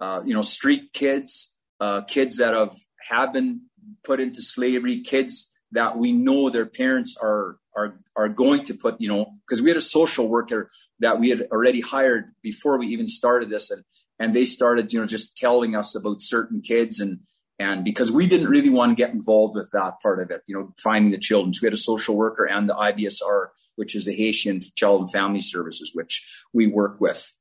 uh, 0.00 0.20
you 0.24 0.34
know, 0.34 0.42
street 0.42 0.92
kids, 0.92 1.54
uh, 1.80 2.02
kids 2.02 2.36
that 2.36 2.54
have 2.54 2.74
have 3.10 3.32
been 3.32 3.62
put 4.04 4.20
into 4.20 4.42
slavery, 4.42 5.00
kids 5.02 5.50
that 5.72 5.98
we 5.98 6.12
know 6.12 6.50
their 6.50 6.66
parents 6.66 7.16
are 7.20 7.58
are 7.76 8.00
are 8.16 8.28
going 8.28 8.64
to 8.64 8.74
put, 8.74 9.00
you 9.00 9.08
know, 9.08 9.26
because 9.46 9.62
we 9.62 9.70
had 9.70 9.76
a 9.76 9.82
social 9.82 10.28
worker 10.28 10.70
that 11.00 11.18
we 11.18 11.30
had 11.30 11.42
already 11.52 11.80
hired 11.80 12.32
before 12.42 12.78
we 12.78 12.86
even 12.88 13.08
started 13.08 13.50
this, 13.50 13.70
and 13.70 13.84
and 14.18 14.34
they 14.34 14.44
started, 14.44 14.92
you 14.92 15.00
know, 15.00 15.06
just 15.06 15.36
telling 15.36 15.74
us 15.74 15.94
about 15.94 16.22
certain 16.22 16.60
kids 16.60 17.00
and 17.00 17.20
and 17.58 17.84
because 17.84 18.12
we 18.12 18.26
didn't 18.26 18.48
really 18.48 18.70
want 18.70 18.90
to 18.90 19.02
get 19.02 19.12
involved 19.14 19.56
with 19.56 19.70
that 19.72 20.00
part 20.02 20.20
of 20.20 20.30
it, 20.30 20.42
you 20.46 20.54
know, 20.54 20.72
finding 20.78 21.10
the 21.10 21.18
children. 21.18 21.52
So 21.54 21.60
we 21.62 21.66
had 21.66 21.72
a 21.72 21.78
social 21.78 22.16
worker 22.16 22.44
and 22.44 22.68
the 22.68 22.74
IBESR, 22.74 23.48
which 23.76 23.94
is 23.94 24.04
the 24.04 24.14
Haitian 24.14 24.60
Child 24.74 25.02
and 25.02 25.12
Family 25.12 25.40
Services, 25.40 25.92
which 25.94 26.26
we 26.52 26.66
work 26.66 27.00
with. 27.00 27.32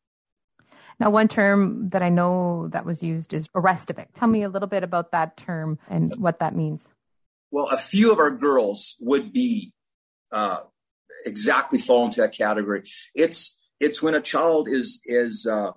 Now, 1.00 1.10
one 1.10 1.28
term 1.28 1.90
that 1.90 2.02
I 2.02 2.10
know 2.10 2.70
that 2.70 2.86
was 2.86 3.04
used 3.04 3.34
is 3.34 3.50
restavek. 3.50 4.08
Tell 4.16 4.30
me 4.30 4.44
a 4.44 4.50
little 4.50 4.70
bit 4.70 4.84
about 4.84 5.12
that 5.12 5.36
term 5.36 5.78
and 5.90 6.16
what 6.16 6.40
that 6.40 6.56
means. 6.56 6.88
Well, 7.52 7.68
a 7.68 7.78
few 7.78 8.12
of 8.12 8.20
our 8.20 8.32
girls 8.32 8.96
would 9.02 9.34
be 9.34 9.74
uh, 10.32 10.60
exactly 11.26 11.80
fall 11.80 12.06
into 12.06 12.22
that 12.22 12.34
category. 12.34 12.84
It's 13.14 13.58
it's 13.82 14.02
when 14.02 14.16
a 14.16 14.22
child 14.22 14.70
is 14.70 15.02
is 15.06 15.46
uh, 15.52 15.72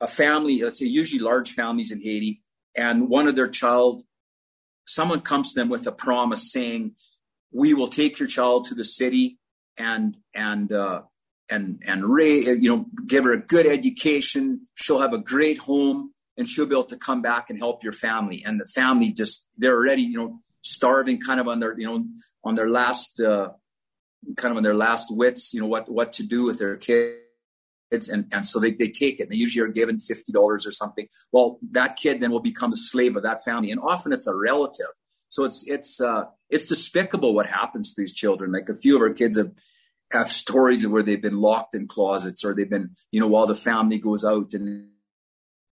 a 0.00 0.06
family, 0.06 0.62
let's 0.62 0.78
say 0.78 0.86
usually 0.86 1.20
large 1.20 1.52
families 1.52 1.92
in 1.92 2.00
Haiti, 2.00 2.42
and 2.76 3.08
one 3.08 3.28
of 3.28 3.36
their 3.36 3.48
child, 3.48 4.02
someone 4.86 5.20
comes 5.20 5.52
to 5.52 5.60
them 5.60 5.68
with 5.68 5.86
a 5.86 5.92
promise 5.92 6.50
saying, 6.50 6.96
"We 7.52 7.74
will 7.74 7.88
take 7.88 8.18
your 8.18 8.28
child 8.28 8.66
to 8.66 8.74
the 8.74 8.84
city 8.84 9.38
and 9.78 10.16
and 10.34 10.72
uh, 10.72 11.02
and 11.50 11.82
and 11.86 12.04
Ray, 12.04 12.40
you 12.40 12.68
know, 12.68 12.86
give 13.06 13.24
her 13.24 13.32
a 13.32 13.40
good 13.40 13.66
education. 13.66 14.62
She'll 14.74 15.00
have 15.00 15.12
a 15.12 15.18
great 15.18 15.58
home, 15.58 16.12
and 16.36 16.46
she'll 16.46 16.66
be 16.66 16.74
able 16.74 16.84
to 16.84 16.96
come 16.96 17.22
back 17.22 17.50
and 17.50 17.58
help 17.58 17.82
your 17.82 17.92
family. 17.92 18.42
And 18.44 18.60
the 18.60 18.66
family 18.66 19.12
just 19.12 19.48
they're 19.56 19.76
already, 19.76 20.02
you 20.02 20.18
know, 20.18 20.40
starving, 20.62 21.20
kind 21.20 21.40
of 21.40 21.48
on 21.48 21.60
their, 21.60 21.78
you 21.78 21.86
know, 21.86 22.04
on 22.44 22.54
their 22.54 22.68
last, 22.68 23.20
uh, 23.20 23.50
kind 24.36 24.52
of 24.52 24.56
on 24.56 24.62
their 24.62 24.74
last 24.74 25.08
wits, 25.10 25.54
you 25.54 25.60
know, 25.60 25.66
what 25.66 25.88
what 25.88 26.14
to 26.14 26.24
do 26.24 26.44
with 26.44 26.58
their 26.58 26.76
kids. 27.90 28.08
And, 28.08 28.26
and 28.32 28.46
so 28.46 28.58
they, 28.58 28.72
they 28.72 28.88
take 28.88 29.20
it. 29.20 29.28
They 29.28 29.36
usually 29.36 29.64
are 29.66 29.72
given 29.72 29.96
$50 29.96 30.34
or 30.34 30.58
something. 30.58 31.06
Well, 31.32 31.58
that 31.70 31.96
kid 31.96 32.20
then 32.20 32.30
will 32.30 32.40
become 32.40 32.72
a 32.72 32.76
slave 32.76 33.16
of 33.16 33.22
that 33.22 33.44
family. 33.44 33.70
And 33.70 33.80
often 33.80 34.12
it's 34.12 34.26
a 34.26 34.36
relative. 34.36 34.86
So 35.28 35.44
it's, 35.44 35.64
it's, 35.66 36.00
uh, 36.00 36.24
it's 36.50 36.66
despicable 36.66 37.34
what 37.34 37.46
happens 37.46 37.94
to 37.94 38.00
these 38.00 38.14
children. 38.14 38.52
Like 38.52 38.68
a 38.68 38.74
few 38.74 38.96
of 38.96 39.02
our 39.02 39.12
kids 39.12 39.36
have, 39.36 39.52
have 40.12 40.30
stories 40.30 40.84
of 40.84 40.92
where 40.92 41.02
they've 41.02 41.20
been 41.20 41.40
locked 41.40 41.74
in 41.74 41.88
closets 41.88 42.44
or 42.44 42.54
they've 42.54 42.70
been, 42.70 42.90
you 43.10 43.20
know, 43.20 43.26
while 43.26 43.46
the 43.46 43.54
family 43.54 43.98
goes 43.98 44.24
out 44.24 44.54
and 44.54 44.88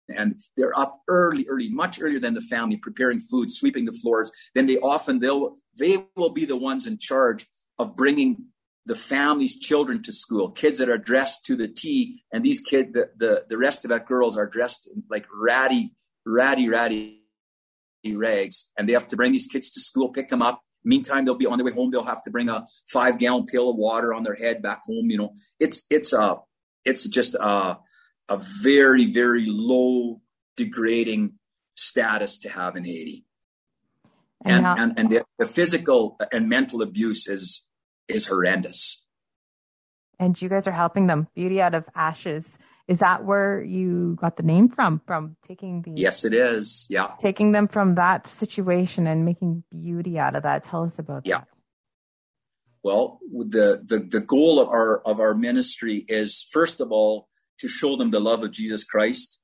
and 0.08 0.40
they're 0.56 0.78
up 0.78 1.00
early, 1.08 1.46
early, 1.48 1.70
much 1.70 2.00
earlier 2.00 2.20
than 2.20 2.34
the 2.34 2.40
family, 2.42 2.76
preparing 2.76 3.18
food, 3.18 3.50
sweeping 3.50 3.86
the 3.86 3.92
floors. 3.92 4.30
Then 4.54 4.66
they 4.66 4.76
often 4.76 5.20
they'll 5.20 5.54
they 5.78 6.04
will 6.16 6.30
be 6.30 6.44
the 6.44 6.56
ones 6.56 6.86
in 6.86 6.98
charge 6.98 7.46
of 7.78 7.96
bringing 7.96 8.48
the 8.86 8.94
family's 8.94 9.56
children 9.56 10.02
to 10.02 10.12
school, 10.12 10.50
kids 10.50 10.78
that 10.78 10.88
are 10.88 10.98
dressed 10.98 11.44
to 11.46 11.56
the 11.56 11.68
T, 11.68 12.22
and 12.32 12.44
these 12.44 12.60
kids, 12.60 12.92
the, 12.92 13.08
the, 13.16 13.44
the 13.48 13.54
restavek 13.54 14.06
girls 14.06 14.36
are 14.36 14.46
dressed 14.46 14.88
in 14.94 15.02
like 15.10 15.26
ratty, 15.32 15.94
ratty, 16.26 16.68
ratty 16.68 17.20
rags, 18.12 18.70
and 18.76 18.88
they 18.88 18.92
have 18.92 19.08
to 19.08 19.16
bring 19.16 19.32
these 19.32 19.46
kids 19.46 19.70
to 19.70 19.80
school, 19.80 20.10
pick 20.10 20.28
them 20.28 20.42
up. 20.42 20.60
Meantime, 20.86 21.24
they'll 21.24 21.34
be 21.34 21.46
on 21.46 21.56
their 21.56 21.64
way 21.64 21.72
home. 21.72 21.90
They'll 21.90 22.04
have 22.04 22.22
to 22.24 22.30
bring 22.30 22.50
a 22.50 22.66
five 22.86 23.18
gallon 23.18 23.46
pail 23.46 23.70
of 23.70 23.76
water 23.76 24.12
on 24.12 24.22
their 24.22 24.34
head 24.34 24.60
back 24.60 24.82
home. 24.84 25.08
You 25.08 25.16
know, 25.16 25.34
it's 25.58 25.82
it's 25.88 26.12
a 26.12 26.36
it's 26.84 27.08
just 27.08 27.34
a 27.36 27.78
a 28.28 28.40
very 28.62 29.10
very 29.10 29.46
low 29.48 30.20
degrading 30.58 31.38
status 31.74 32.36
to 32.38 32.50
have 32.50 32.76
in 32.76 32.84
Haiti. 32.84 33.24
And, 34.44 34.66
and, 34.66 34.78
and, 34.78 34.98
and 34.98 35.10
the, 35.10 35.24
the 35.38 35.46
physical 35.46 36.18
and 36.30 36.50
mental 36.50 36.82
abuse 36.82 37.26
is 37.26 37.64
is 38.08 38.26
horrendous. 38.26 39.04
And 40.18 40.40
you 40.40 40.48
guys 40.48 40.66
are 40.66 40.72
helping 40.72 41.06
them. 41.06 41.28
Beauty 41.34 41.60
out 41.60 41.74
of 41.74 41.84
ashes. 41.94 42.50
Is 42.86 42.98
that 42.98 43.24
where 43.24 43.62
you 43.62 44.16
got 44.20 44.36
the 44.36 44.42
name 44.42 44.68
from? 44.68 45.00
From 45.06 45.36
taking 45.46 45.82
the 45.82 45.92
Yes, 45.96 46.24
it 46.24 46.34
is. 46.34 46.86
Yeah. 46.90 47.12
Taking 47.18 47.52
them 47.52 47.66
from 47.66 47.94
that 47.94 48.28
situation 48.28 49.06
and 49.06 49.24
making 49.24 49.64
beauty 49.70 50.18
out 50.18 50.36
of 50.36 50.42
that. 50.42 50.64
Tell 50.64 50.84
us 50.84 50.98
about 50.98 51.26
yeah. 51.26 51.38
that. 51.38 51.48
Well, 52.82 53.18
the, 53.32 53.82
the 53.82 53.98
the 54.00 54.20
goal 54.20 54.60
of 54.60 54.68
our 54.68 55.00
of 55.06 55.18
our 55.18 55.34
ministry 55.34 56.04
is 56.06 56.46
first 56.52 56.82
of 56.82 56.92
all 56.92 57.28
to 57.60 57.68
show 57.68 57.96
them 57.96 58.10
the 58.10 58.20
love 58.20 58.42
of 58.42 58.50
Jesus 58.50 58.84
Christ, 58.84 59.40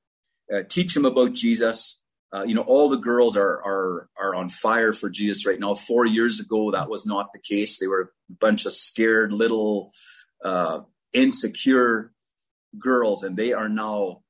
uh, 0.55 0.62
teach 0.69 0.93
them 0.93 1.07
about 1.07 1.33
Jesus, 1.33 2.00
uh, 2.32 2.44
you 2.44 2.54
know, 2.54 2.62
all 2.62 2.88
the 2.88 2.96
girls 2.96 3.37
are 3.37 3.60
are 3.64 4.08
are 4.20 4.34
on 4.34 4.49
fire 4.49 4.92
for 4.92 5.10
Jesus 5.10 5.46
right 5.46 5.58
now. 5.58 5.75
Four 5.75 6.06
years 6.06 6.38
ago, 6.38 6.70
that 6.70 6.88
was 6.88 7.04
not 7.04 7.32
the 7.32 7.40
case. 7.40 7.78
They 7.78 7.88
were 7.88 8.12
a 8.30 8.34
bunch 8.40 8.66
of 8.66 8.72
scared, 8.72 9.32
little, 9.32 9.92
uh, 10.44 10.80
insecure 11.12 12.12
girls, 12.78 13.22
and 13.22 13.37
they 13.37 13.52
are 13.52 13.68
now. 13.68 14.22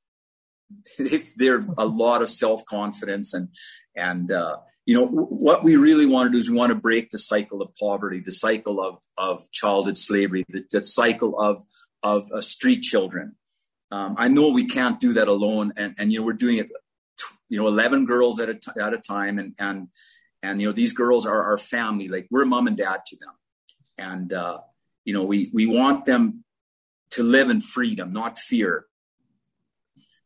They're 1.37 1.65
a 1.77 1.85
lot 1.85 2.21
of 2.21 2.29
self 2.29 2.65
confidence 2.65 3.33
and 3.33 3.49
and 3.95 4.31
uh, 4.31 4.57
you 4.85 4.95
know 4.95 5.05
what 5.05 5.63
we 5.63 5.75
really 5.75 6.05
want 6.05 6.27
to 6.27 6.31
do 6.31 6.39
is 6.39 6.49
we 6.49 6.55
want 6.55 6.71
to 6.71 6.79
break 6.79 7.09
the 7.09 7.17
cycle 7.17 7.61
of 7.61 7.69
poverty, 7.79 8.19
the 8.19 8.31
cycle 8.31 8.83
of 8.83 9.03
of 9.17 9.51
childhood 9.51 9.97
slavery, 9.97 10.43
the, 10.49 10.63
the 10.71 10.83
cycle 10.83 11.39
of 11.39 11.63
of 12.01 12.31
uh, 12.31 12.41
street 12.41 12.81
children. 12.81 13.35
Um, 13.91 14.15
I 14.17 14.29
know 14.29 14.49
we 14.49 14.65
can't 14.65 14.99
do 14.99 15.13
that 15.13 15.27
alone, 15.27 15.73
and 15.77 15.93
and 15.99 16.11
you 16.11 16.19
know 16.19 16.25
we're 16.25 16.33
doing 16.33 16.57
it 16.57 16.69
you 17.51 17.57
know 17.57 17.67
11 17.67 18.05
girls 18.05 18.39
at 18.39 18.49
a, 18.49 18.55
t- 18.55 18.81
at 18.81 18.93
a 18.93 18.97
time 18.97 19.37
and 19.37 19.53
and 19.59 19.89
and 20.41 20.59
you 20.59 20.67
know 20.67 20.73
these 20.73 20.93
girls 20.93 21.25
are 21.25 21.43
our 21.43 21.57
family. 21.57 22.07
Like 22.07 22.27
we're 22.31 22.45
mom 22.45 22.65
and 22.67 22.77
dad 22.77 23.01
to 23.07 23.17
them. 23.17 23.33
And 23.97 24.33
uh, 24.33 24.59
you 25.05 25.13
know 25.13 25.23
we 25.23 25.51
we 25.53 25.67
want 25.67 26.05
them 26.05 26.43
to 27.11 27.23
live 27.23 27.49
in 27.49 27.61
freedom 27.61 28.13
not 28.13 28.39
fear. 28.39 28.85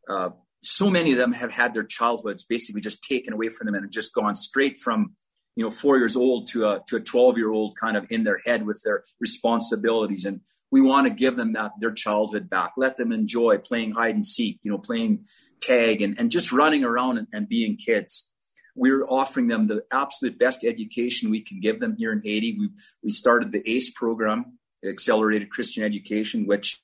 Uh, 0.08 0.29
so 0.62 0.89
many 0.89 1.12
of 1.12 1.17
them 1.17 1.34
have 1.34 1.51
had 1.51 1.74
their 1.74 1.84
childhoods 1.84 2.46
basically 2.46 2.82
just 2.82 3.03
taken 3.03 3.34
away 3.34 3.50
from 3.50 3.65
them 3.65 3.75
and 3.75 3.91
just 3.91 4.13
gone 4.13 4.36
straight 4.36 4.77
from 4.77 5.15
you 5.55 5.63
know 5.65 5.72
four 5.72 5.98
years 5.98 6.15
old 6.15 6.48
to 6.48 6.70
a 6.70 6.82
to 6.88 6.96
a 6.98 7.00
12 7.01 7.38
year 7.38 7.51
old 7.51 7.75
kind 7.75 7.98
of 7.98 8.05
in 8.12 8.24
their 8.24 8.39
head 8.46 8.65
with 8.65 8.82
their 8.86 9.03
responsibilities. 9.20 10.25
And 10.25 10.41
we 10.75 10.82
want 10.82 11.08
to 11.08 11.13
give 11.13 11.38
them 11.38 11.53
that 11.53 11.72
their 11.79 11.94
childhood 11.94 12.50
back. 12.50 12.74
Let 12.75 12.98
them 12.98 13.13
enjoy 13.13 13.60
playing 13.60 13.94
hide 13.94 14.13
and 14.13 14.25
seek 14.25 14.60
you 14.63 14.72
know 14.72 14.77
playing 14.77 15.25
tag 15.62 16.01
and, 16.01 16.20
and 16.20 16.29
just 16.29 16.51
running 16.51 16.84
around 16.84 17.17
and, 17.17 17.27
and 17.32 17.48
being 17.48 17.77
kids. 17.77 18.29
We're 18.75 19.05
offering 19.05 19.48
them 19.48 19.67
the 19.67 19.86
absolute 19.89 20.38
best 20.38 20.65
education 20.65 21.32
we 21.32 21.39
can 21.39 21.62
give 21.62 21.79
them 21.79 21.96
here 21.98 22.12
in 22.12 22.22
haiti. 22.22 22.58
We, 22.60 22.70
we 23.01 23.12
started 23.12 23.53
the 23.53 23.63
ace 23.65 23.89
program 23.89 24.60
accelerated 24.86 25.50
christian 25.50 25.84
education 25.84 26.46
which 26.46 26.79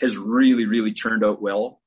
has 0.00 0.16
really 0.16 0.64
really 0.64 0.94
turned 0.94 1.22
out 1.22 1.42
well. 1.42 1.82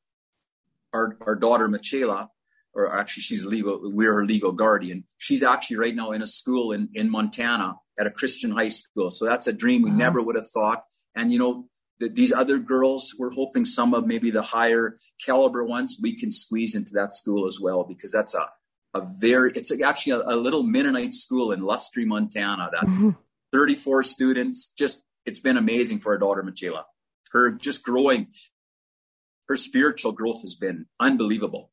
Our, 0.93 1.17
our 1.21 1.35
daughter 1.35 1.67
Michela, 1.67 2.29
or 2.75 2.95
actually 2.95 3.23
she's 3.23 3.43
legal 3.43 3.79
we're 3.81 4.13
her 4.13 4.23
legal 4.23 4.51
guardian. 4.51 5.05
She's 5.17 5.41
actually 5.41 5.77
right 5.77 5.95
now 5.95 6.11
in 6.11 6.21
a 6.21 6.27
school 6.27 6.73
in, 6.73 6.89
in 6.93 7.09
montana 7.09 7.77
at 7.99 8.05
a 8.05 8.11
christian 8.11 8.51
high 8.51 8.67
school. 8.67 9.09
So 9.09 9.25
that's 9.25 9.47
a 9.47 9.53
dream 9.63 9.81
we 9.81 9.89
never 9.89 10.21
would 10.21 10.35
have 10.35 10.51
thought 10.51 10.83
and 11.19 11.31
you 11.31 11.39
know, 11.39 11.65
the, 11.99 12.09
these 12.09 12.31
other 12.31 12.59
girls, 12.59 13.13
we're 13.19 13.31
hoping 13.31 13.65
some 13.65 13.93
of 13.93 14.07
maybe 14.07 14.31
the 14.31 14.41
higher 14.41 14.97
caliber 15.23 15.63
ones 15.65 15.97
we 16.01 16.15
can 16.15 16.31
squeeze 16.31 16.75
into 16.75 16.91
that 16.93 17.13
school 17.13 17.45
as 17.45 17.59
well 17.61 17.83
because 17.83 18.11
that's 18.11 18.33
a 18.33 18.47
a 18.93 19.01
very 19.19 19.51
it's 19.53 19.71
actually 19.81 20.13
a, 20.13 20.21
a 20.21 20.35
little 20.35 20.63
Mennonite 20.63 21.13
school 21.13 21.51
in 21.51 21.61
Lustre, 21.61 22.05
Montana. 22.05 22.69
That 22.71 22.87
mm-hmm. 22.87 23.09
34 23.53 24.03
students. 24.03 24.71
Just 24.77 25.05
it's 25.25 25.39
been 25.39 25.57
amazing 25.57 25.99
for 25.99 26.13
our 26.13 26.17
daughter 26.17 26.43
Michela. 26.43 26.85
Her 27.31 27.51
just 27.51 27.83
growing, 27.83 28.27
her 29.47 29.55
spiritual 29.55 30.11
growth 30.11 30.41
has 30.41 30.55
been 30.55 30.87
unbelievable. 30.99 31.71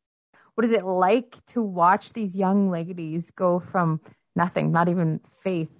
What 0.55 0.65
is 0.65 0.73
it 0.73 0.85
like 0.85 1.37
to 1.49 1.63
watch 1.63 2.13
these 2.13 2.37
young 2.37 2.71
ladies 2.71 3.31
go 3.35 3.61
from 3.61 4.01
nothing, 4.35 4.73
not 4.73 4.89
even 4.89 5.21
faith, 5.43 5.71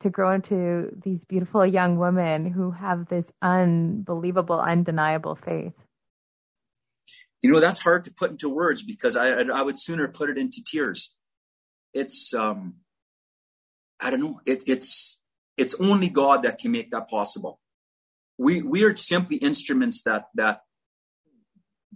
to 0.00 0.10
grow 0.10 0.32
into 0.32 0.90
these 1.02 1.24
beautiful 1.24 1.64
young 1.64 1.98
women 1.98 2.50
who 2.50 2.70
have 2.70 3.08
this 3.08 3.32
unbelievable, 3.40 4.60
undeniable 4.60 5.34
faith? 5.34 5.72
You 7.42 7.50
know, 7.50 7.60
that's 7.60 7.80
hard 7.82 8.04
to 8.06 8.12
put 8.12 8.30
into 8.30 8.48
words 8.48 8.82
because 8.82 9.16
I, 9.16 9.28
I 9.28 9.62
would 9.62 9.78
sooner 9.78 10.08
put 10.08 10.30
it 10.30 10.38
into 10.38 10.62
tears. 10.64 11.14
It's, 11.94 12.34
um, 12.34 12.76
I 14.00 14.10
don't 14.10 14.20
know. 14.20 14.40
It, 14.44 14.64
it's, 14.66 15.20
it's 15.56 15.74
only 15.80 16.08
God 16.08 16.42
that 16.42 16.58
can 16.58 16.72
make 16.72 16.90
that 16.90 17.08
possible. 17.08 17.60
We, 18.38 18.62
we 18.62 18.84
are 18.84 18.94
simply 18.96 19.36
instruments 19.36 20.02
that, 20.02 20.26
that 20.34 20.62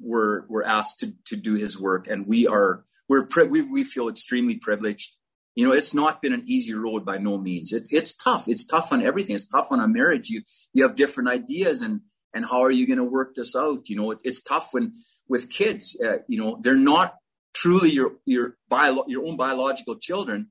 were, 0.01 0.47
were 0.49 0.65
asked 0.65 1.01
to, 1.01 1.15
to 1.27 1.37
do 1.37 1.55
his 1.55 1.79
work. 1.79 2.07
And 2.07 2.27
we 2.27 2.47
are, 2.47 2.85
we're, 3.09 3.27
we, 3.49 3.63
we 3.63 3.85
feel 3.85 4.09
extremely 4.09 4.57
privileged 4.57 5.17
you 5.61 5.67
know, 5.67 5.75
it's 5.75 5.93
not 5.93 6.23
been 6.23 6.33
an 6.33 6.45
easy 6.47 6.73
road 6.73 7.05
by 7.05 7.19
no 7.19 7.37
means. 7.37 7.71
It's 7.71 7.93
it's 7.93 8.17
tough. 8.17 8.49
It's 8.49 8.67
tough 8.67 8.95
on 8.95 9.03
everything. 9.03 9.37
It's 9.37 9.47
tough 9.47 9.71
on 9.71 9.79
a 9.79 9.87
marriage. 9.87 10.31
You 10.31 10.41
you 10.73 10.85
have 10.85 10.97
different 10.97 11.29
ideas 11.29 11.83
and 11.83 12.01
and 12.33 12.47
how 12.47 12.63
are 12.63 12.71
you 12.71 12.87
going 12.87 12.97
to 12.97 13.05
work 13.05 13.35
this 13.35 13.55
out? 13.55 13.91
You 13.91 13.97
know, 13.97 14.13
it, 14.13 14.21
it's 14.25 14.41
tough 14.41 14.71
when 14.73 14.95
with 15.29 15.51
kids. 15.51 16.01
Uh, 16.03 16.21
you 16.29 16.39
know, 16.39 16.59
they're 16.63 16.77
not 16.95 17.17
truly 17.53 17.91
your 17.91 18.13
your 18.25 18.57
bio, 18.71 19.05
your 19.07 19.27
own 19.27 19.37
biological 19.37 19.97
children, 19.97 20.51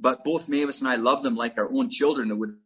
but 0.00 0.24
both 0.24 0.48
Mavis 0.48 0.80
and 0.80 0.88
I 0.88 0.96
love 0.96 1.22
them 1.22 1.36
like 1.36 1.58
our 1.58 1.70
own 1.70 1.90
children 1.90 2.30
and 2.30 2.40
would 2.40 2.56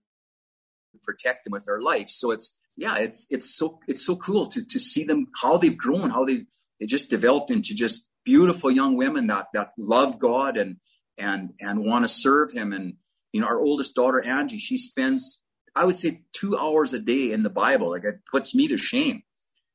protect 1.03 1.43
them 1.43 1.51
with 1.51 1.69
our 1.69 1.83
life. 1.83 2.11
So 2.11 2.31
it's 2.31 2.57
yeah, 2.77 2.97
it's 2.99 3.27
it's 3.29 3.53
so 3.53 3.81
it's 3.89 4.07
so 4.07 4.15
cool 4.15 4.47
to 4.47 4.65
to 4.65 4.79
see 4.79 5.03
them 5.03 5.27
how 5.43 5.57
they've 5.57 5.77
grown, 5.77 6.11
how 6.11 6.25
they 6.25 6.45
they 6.79 6.87
just 6.87 7.11
developed 7.11 7.51
into 7.51 7.75
just 7.75 8.09
beautiful 8.25 8.71
young 8.71 8.97
women 8.97 9.27
that 9.27 9.47
that 9.53 9.71
love 9.77 10.21
God 10.21 10.57
and 10.57 10.77
and 11.19 11.50
and 11.61 11.85
want 11.85 12.04
to 12.04 12.09
serve 12.09 12.52
him 12.52 12.73
and 12.73 12.95
you 13.33 13.40
know 13.40 13.47
our 13.47 13.61
oldest 13.61 13.95
daughter 13.95 14.23
angie 14.23 14.59
she 14.59 14.76
spends 14.76 15.42
i 15.75 15.85
would 15.85 15.97
say 15.97 16.23
two 16.33 16.57
hours 16.57 16.92
a 16.92 16.99
day 16.99 17.33
in 17.33 17.42
the 17.42 17.50
bible 17.50 17.90
like 17.90 18.04
it 18.04 18.21
puts 18.31 18.54
me 18.54 18.69
to 18.69 18.76
shame 18.76 19.23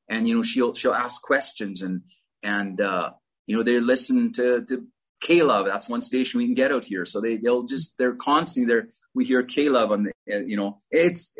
and 0.09 0.27
you 0.27 0.35
know 0.35 0.43
she'll 0.43 0.73
she'll 0.73 0.93
ask 0.93 1.21
questions 1.21 1.81
and 1.81 2.01
and 2.43 2.81
uh 2.81 3.11
you 3.45 3.55
know 3.55 3.63
they 3.63 3.79
listen 3.79 4.31
to 4.31 4.65
to 4.65 4.87
K-Love, 5.19 5.65
that's 5.65 5.89
one 5.89 6.01
station 6.01 6.37
we 6.37 6.45
can 6.45 6.53
get 6.53 6.71
out 6.71 6.85
here. 6.85 7.05
So 7.05 7.19
they 7.19 7.37
they'll 7.37 7.63
just 7.63 7.97
they're 7.97 8.15
constantly 8.15 8.71
there. 8.71 8.89
We 9.13 9.25
hear 9.25 9.43
K-Love 9.43 9.91
on 9.91 10.03
the 10.03 10.35
uh, 10.35 10.39
you 10.39 10.55
know 10.55 10.81
it's 10.91 11.33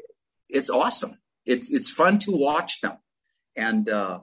it's 0.49 0.69
awesome. 0.69 1.17
It's 1.45 1.71
it's 1.71 1.89
fun 1.91 2.19
to 2.19 2.31
watch 2.31 2.81
them, 2.81 2.97
and 3.55 3.87
uh, 3.87 4.19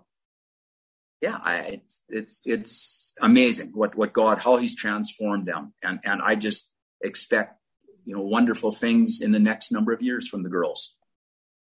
yeah, 1.24 1.38
I, 1.42 1.54
it's 1.56 2.02
it's 2.10 2.42
it's 2.44 3.14
amazing 3.22 3.70
what 3.72 3.96
what 3.96 4.12
God 4.12 4.38
how 4.38 4.58
He's 4.58 4.76
transformed 4.76 5.46
them, 5.46 5.72
and 5.82 5.98
and 6.04 6.20
I 6.20 6.34
just 6.34 6.70
expect 7.00 7.58
you 8.04 8.14
know 8.14 8.22
wonderful 8.22 8.72
things 8.72 9.22
in 9.22 9.32
the 9.32 9.38
next 9.38 9.72
number 9.72 9.92
of 9.94 10.02
years 10.02 10.28
from 10.28 10.42
the 10.42 10.50
girls. 10.50 10.94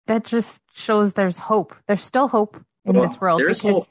That 0.09 0.25
just 0.25 0.61
shows 0.75 1.13
there's 1.13 1.39
hope. 1.39 1.77
There's 1.87 2.05
still 2.05 2.27
hope 2.27 2.57
in 2.85 2.97
this 2.97 3.13
oh, 3.15 3.19
world 3.21 3.39
there's 3.39 3.61
hope. 3.61 3.87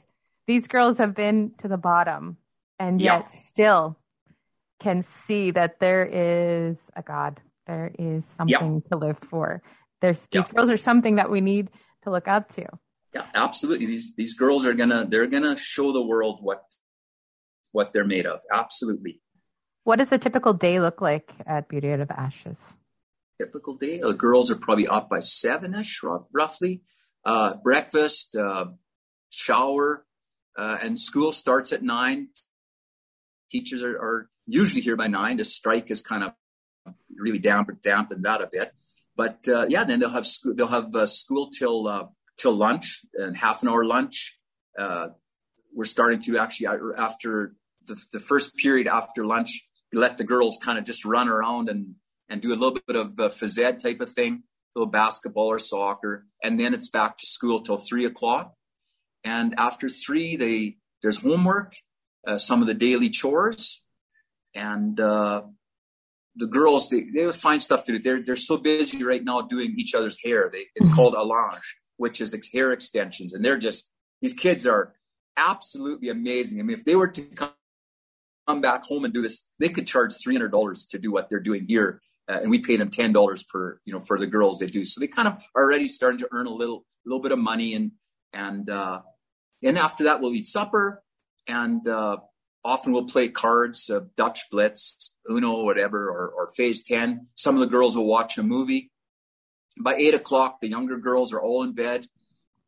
these 0.46 0.68
girls 0.68 0.98
have 0.98 1.14
been 1.14 1.52
to 1.62 1.68
the 1.68 1.78
bottom, 1.78 2.36
and 2.78 3.00
yet 3.00 3.30
yeah. 3.32 3.40
still 3.48 3.98
can 4.78 5.04
see 5.04 5.52
that 5.52 5.80
there 5.80 6.04
is 6.04 6.76
a 6.94 7.02
God. 7.02 7.40
There 7.66 7.92
is 7.98 8.24
something 8.36 8.82
yeah. 8.84 8.90
to 8.90 8.98
live 8.98 9.18
for. 9.30 9.62
There's 10.02 10.20
these 10.30 10.48
girls 10.48 10.70
are 10.70 10.76
something 10.76 11.16
that 11.16 11.30
we 11.30 11.40
need 11.40 11.70
to 12.04 12.10
look 12.10 12.28
up 12.28 12.52
to 12.56 12.66
yeah, 13.14 13.26
absolutely. 13.34 13.86
These 13.86 14.14
these 14.16 14.34
girls 14.34 14.64
are 14.66 14.74
gonna 14.74 15.06
they're 15.08 15.26
gonna 15.26 15.56
show 15.56 15.92
the 15.92 16.02
world 16.02 16.38
what 16.40 16.62
what 17.72 17.92
they're 17.92 18.06
made 18.06 18.26
of. 18.26 18.40
Absolutely. 18.52 19.20
What 19.84 19.98
does 19.98 20.12
a 20.12 20.18
typical 20.18 20.52
day 20.52 20.78
look 20.80 21.00
like 21.00 21.32
at 21.46 21.68
Beauty 21.68 21.90
Out 21.90 22.00
of 22.00 22.10
Ashes? 22.10 22.56
Typical 23.40 23.74
day. 23.74 23.98
The 23.98 24.14
girls 24.14 24.50
are 24.50 24.56
probably 24.56 24.86
up 24.86 25.08
by 25.08 25.20
seven 25.20 25.74
ish, 25.74 26.00
roughly. 26.32 26.82
Uh, 27.24 27.54
breakfast, 27.54 28.36
uh, 28.36 28.66
shower, 29.30 30.04
uh, 30.56 30.78
and 30.82 30.98
school 30.98 31.32
starts 31.32 31.72
at 31.72 31.82
nine. 31.82 32.28
Teachers 33.50 33.82
are, 33.82 33.96
are, 33.96 34.28
usually 34.46 34.82
here 34.82 34.96
by 34.96 35.06
nine. 35.06 35.36
The 35.36 35.44
strike 35.44 35.90
is 35.90 36.00
kind 36.00 36.24
of 36.24 36.32
really 37.16 37.38
dampened, 37.38 37.80
dampened 37.82 38.24
that 38.24 38.42
a 38.42 38.48
bit. 38.50 38.72
but 39.16 39.46
uh, 39.48 39.66
yeah, 39.68 39.84
then 39.84 40.00
they'll 40.00 40.10
have 40.10 40.26
school, 40.26 40.54
they'll 40.54 40.66
have 40.66 40.94
uh, 40.94 41.06
school 41.06 41.48
till 41.48 41.86
uh, 41.86 42.06
till 42.38 42.52
lunch 42.52 43.00
and 43.14 43.36
half 43.36 43.62
an 43.62 43.68
hour 43.68 43.84
lunch. 43.84 44.38
Uh, 44.78 45.08
we're 45.74 45.84
starting 45.84 46.20
to 46.20 46.38
actually 46.38 46.66
after 46.98 47.54
the, 47.86 48.00
the 48.12 48.20
first 48.20 48.56
period 48.56 48.86
after 48.86 49.24
lunch, 49.24 49.62
let 49.92 50.18
the 50.18 50.24
girls 50.24 50.58
kind 50.62 50.78
of 50.78 50.84
just 50.84 51.04
run 51.04 51.28
around 51.28 51.68
and 51.68 51.94
and 52.28 52.40
do 52.40 52.52
a 52.52 52.56
little 52.56 52.78
bit 52.86 52.96
of 52.96 53.08
uh, 53.18 53.28
phys 53.28 53.58
ed 53.58 53.80
type 53.80 54.00
of 54.00 54.10
thing, 54.10 54.42
a 54.74 54.78
little 54.78 54.90
basketball 54.90 55.48
or 55.48 55.58
soccer, 55.58 56.26
and 56.42 56.58
then 56.58 56.72
it's 56.72 56.88
back 56.88 57.18
to 57.18 57.26
school 57.26 57.60
till 57.60 57.76
three 57.76 58.06
o'clock. 58.06 58.54
And 59.24 59.54
after 59.58 59.88
three, 59.88 60.36
they 60.36 60.76
there's 61.02 61.20
homework, 61.20 61.74
uh, 62.26 62.38
some 62.38 62.62
of 62.62 62.68
the 62.68 62.74
daily 62.74 63.10
chores, 63.10 63.84
and 64.54 64.98
uh, 64.98 65.42
the 66.36 66.46
girls 66.46 66.88
they, 66.88 67.04
they 67.14 67.30
find 67.32 67.62
stuff 67.62 67.84
to 67.84 67.92
do. 67.92 67.98
They're 67.98 68.22
they're 68.24 68.36
so 68.36 68.56
busy 68.56 69.04
right 69.04 69.22
now 69.22 69.42
doing 69.42 69.74
each 69.76 69.94
other's 69.94 70.18
hair. 70.24 70.48
They, 70.52 70.66
it's 70.74 70.88
mm-hmm. 70.88 70.96
called 70.96 71.14
allonge, 71.14 71.60
which 71.96 72.20
is 72.20 72.36
hair 72.52 72.72
extensions, 72.72 73.34
and 73.34 73.44
they're 73.44 73.58
just 73.58 73.90
these 74.20 74.32
kids 74.32 74.66
are 74.66 74.94
absolutely 75.36 76.08
amazing. 76.08 76.60
I 76.60 76.62
mean, 76.62 76.76
if 76.76 76.84
they 76.84 76.96
were 76.96 77.08
to 77.08 77.22
come 78.46 78.60
back 78.60 78.84
home 78.84 79.04
and 79.04 79.14
do 79.14 79.22
this, 79.22 79.46
they 79.58 79.68
could 79.68 79.86
charge 79.86 80.14
three 80.22 80.34
hundred 80.34 80.52
dollars 80.52 80.86
to 80.86 80.98
do 80.98 81.12
what 81.12 81.28
they're 81.28 81.40
doing 81.40 81.66
here, 81.66 82.00
uh, 82.28 82.38
and 82.42 82.50
we 82.50 82.58
pay 82.58 82.76
them 82.76 82.90
ten 82.90 83.12
dollars 83.12 83.42
per 83.42 83.80
you 83.84 83.92
know 83.92 84.00
for 84.00 84.18
the 84.18 84.26
girls 84.26 84.58
they 84.58 84.66
do. 84.66 84.84
So 84.84 85.00
they 85.00 85.08
kind 85.08 85.28
of 85.28 85.42
are 85.54 85.62
already 85.62 85.88
starting 85.88 86.20
to 86.20 86.28
earn 86.32 86.46
a 86.46 86.54
little 86.54 86.84
little 87.04 87.22
bit 87.22 87.32
of 87.32 87.38
money, 87.38 87.74
and 87.74 87.92
and 88.32 88.68
uh, 88.70 89.02
and 89.62 89.78
after 89.78 90.04
that 90.04 90.20
we'll 90.20 90.34
eat 90.34 90.46
supper, 90.46 91.02
and 91.46 91.86
uh, 91.88 92.18
often 92.64 92.92
we'll 92.92 93.06
play 93.06 93.28
cards, 93.28 93.90
uh, 93.90 94.00
Dutch 94.16 94.42
Blitz, 94.50 95.14
Uno, 95.28 95.64
whatever, 95.64 96.08
or, 96.08 96.28
or 96.28 96.50
Phase 96.50 96.82
Ten. 96.82 97.26
Some 97.34 97.56
of 97.56 97.60
the 97.60 97.66
girls 97.66 97.96
will 97.96 98.06
watch 98.06 98.38
a 98.38 98.42
movie. 98.42 98.91
By 99.80 99.94
eight 99.94 100.14
o'clock, 100.14 100.60
the 100.60 100.68
younger 100.68 100.98
girls 100.98 101.32
are 101.32 101.40
all 101.40 101.62
in 101.62 101.72
bed. 101.72 102.06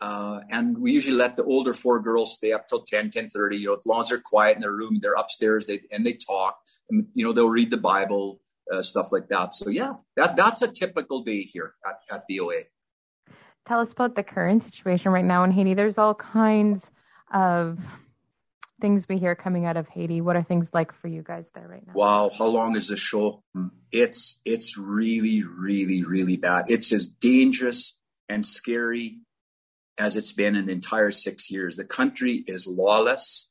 Uh, 0.00 0.40
and 0.50 0.76
we 0.78 0.92
usually 0.92 1.16
let 1.16 1.36
the 1.36 1.44
older 1.44 1.72
four 1.72 2.00
girls 2.00 2.34
stay 2.34 2.52
up 2.52 2.68
till 2.68 2.82
10, 2.82 3.10
10 3.10 3.30
30, 3.30 3.56
you 3.56 3.66
know, 3.66 3.74
as 3.74 3.86
long 3.86 4.00
as 4.00 4.08
they're 4.08 4.20
quiet 4.20 4.56
in 4.56 4.60
their 4.60 4.72
room, 4.72 4.98
they're 5.00 5.14
upstairs 5.14 5.66
they, 5.66 5.80
and 5.90 6.04
they 6.04 6.12
talk 6.12 6.58
and, 6.90 7.06
you 7.14 7.24
know, 7.24 7.32
they'll 7.32 7.48
read 7.48 7.70
the 7.70 7.78
Bible, 7.78 8.40
uh, 8.72 8.82
stuff 8.82 9.12
like 9.12 9.28
that. 9.28 9.54
So 9.54 9.70
yeah, 9.70 9.94
that, 10.16 10.36
that's 10.36 10.62
a 10.62 10.68
typical 10.68 11.22
day 11.22 11.42
here 11.42 11.74
at, 11.86 12.14
at 12.14 12.24
BOA. 12.28 12.64
Tell 13.66 13.80
us 13.80 13.92
about 13.92 14.14
the 14.14 14.22
current 14.22 14.62
situation 14.62 15.10
right 15.12 15.24
now 15.24 15.42
in 15.44 15.50
Haiti. 15.50 15.72
There's 15.72 15.96
all 15.96 16.14
kinds 16.14 16.90
of 17.32 17.78
things 18.80 19.06
we 19.08 19.18
hear 19.18 19.34
coming 19.34 19.66
out 19.66 19.76
of 19.76 19.88
Haiti. 19.88 20.20
What 20.20 20.36
are 20.36 20.42
things 20.42 20.68
like 20.72 20.92
for 21.00 21.08
you 21.08 21.22
guys 21.22 21.44
there 21.54 21.68
right 21.68 21.86
now? 21.86 21.92
Wow, 21.94 22.30
how 22.36 22.46
long 22.46 22.76
is 22.76 22.88
this 22.88 23.00
show? 23.00 23.42
It's 23.92 24.40
it's 24.44 24.76
really, 24.76 25.42
really, 25.42 26.04
really 26.04 26.36
bad. 26.36 26.66
It's 26.68 26.92
as 26.92 27.06
dangerous 27.06 27.98
and 28.28 28.44
scary 28.44 29.18
as 29.98 30.16
it's 30.16 30.32
been 30.32 30.56
in 30.56 30.66
the 30.66 30.72
entire 30.72 31.10
six 31.10 31.50
years. 31.50 31.76
The 31.76 31.84
country 31.84 32.44
is 32.46 32.66
lawless. 32.66 33.50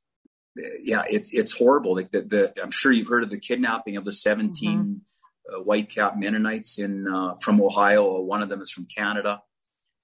Yeah, 0.81 1.03
it, 1.09 1.29
it's 1.31 1.57
horrible. 1.57 1.95
Like 1.95 2.11
the, 2.11 2.21
the, 2.21 2.61
I'm 2.61 2.71
sure 2.71 2.91
you've 2.91 3.07
heard 3.07 3.23
of 3.23 3.29
the 3.29 3.39
kidnapping 3.39 3.97
of 3.97 4.05
the 4.05 4.13
17 4.13 4.77
mm-hmm. 4.77 5.55
uh, 5.55 5.63
white 5.63 5.89
cap 5.89 6.15
Mennonites 6.17 6.77
in 6.79 7.07
uh, 7.07 7.35
from 7.41 7.61
Ohio. 7.61 8.19
One 8.21 8.41
of 8.41 8.49
them 8.49 8.61
is 8.61 8.71
from 8.71 8.85
Canada. 8.85 9.41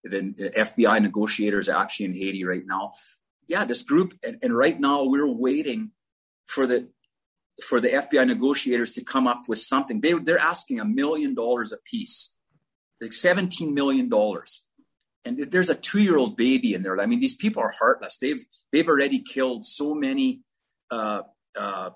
The, 0.03 0.33
the 0.35 0.51
FBI 0.57 1.01
negotiators 1.01 1.67
are 1.67 1.79
actually 1.79 2.07
in 2.07 2.13
Haiti 2.13 2.45
right 2.45 2.63
now. 2.65 2.93
Yeah, 3.49 3.65
this 3.65 3.83
group, 3.83 4.13
and, 4.23 4.37
and 4.41 4.55
right 4.55 4.79
now 4.79 5.03
we're 5.03 5.27
waiting 5.27 5.91
for 6.45 6.65
the 6.65 6.87
for 7.61 7.81
the 7.81 7.89
FBI 7.89 8.25
negotiators 8.25 8.91
to 8.91 9.03
come 9.03 9.27
up 9.27 9.49
with 9.49 9.59
something. 9.59 9.99
They 9.99 10.13
they're 10.13 10.39
asking 10.39 10.79
a 10.79 10.85
million 10.85 11.35
dollars 11.35 11.73
a 11.73 11.77
piece, 11.77 12.33
like 13.01 13.11
17 13.11 13.73
million 13.73 14.07
dollars 14.07 14.63
and 15.25 15.51
there's 15.51 15.69
a 15.69 15.75
two 15.75 16.01
year 16.01 16.17
old 16.17 16.37
baby 16.37 16.73
in 16.73 16.83
there. 16.83 16.99
I 16.99 17.05
mean, 17.05 17.19
these 17.19 17.35
people 17.35 17.61
are 17.61 17.71
heartless. 17.77 18.17
They've 18.17 18.43
they've 18.71 18.87
already 18.87 19.19
killed 19.19 19.65
so 19.65 19.93
many 19.93 20.41
uh, 20.91 21.21
uh, 21.59 21.91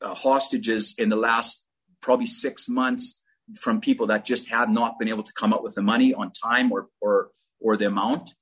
uh, 0.00 0.14
hostages 0.14 0.94
in 0.98 1.08
the 1.08 1.16
last 1.16 1.66
probably 2.00 2.26
six 2.26 2.68
months 2.68 3.20
from 3.54 3.80
people 3.80 4.06
that 4.06 4.24
just 4.24 4.50
have 4.50 4.68
not 4.68 4.98
been 4.98 5.08
able 5.08 5.22
to 5.22 5.32
come 5.32 5.52
up 5.52 5.62
with 5.62 5.74
the 5.74 5.82
money 5.82 6.14
on 6.14 6.30
time 6.32 6.72
or 6.72 6.88
or 7.00 7.30
or 7.60 7.76
the 7.76 7.86
amount. 7.86 8.34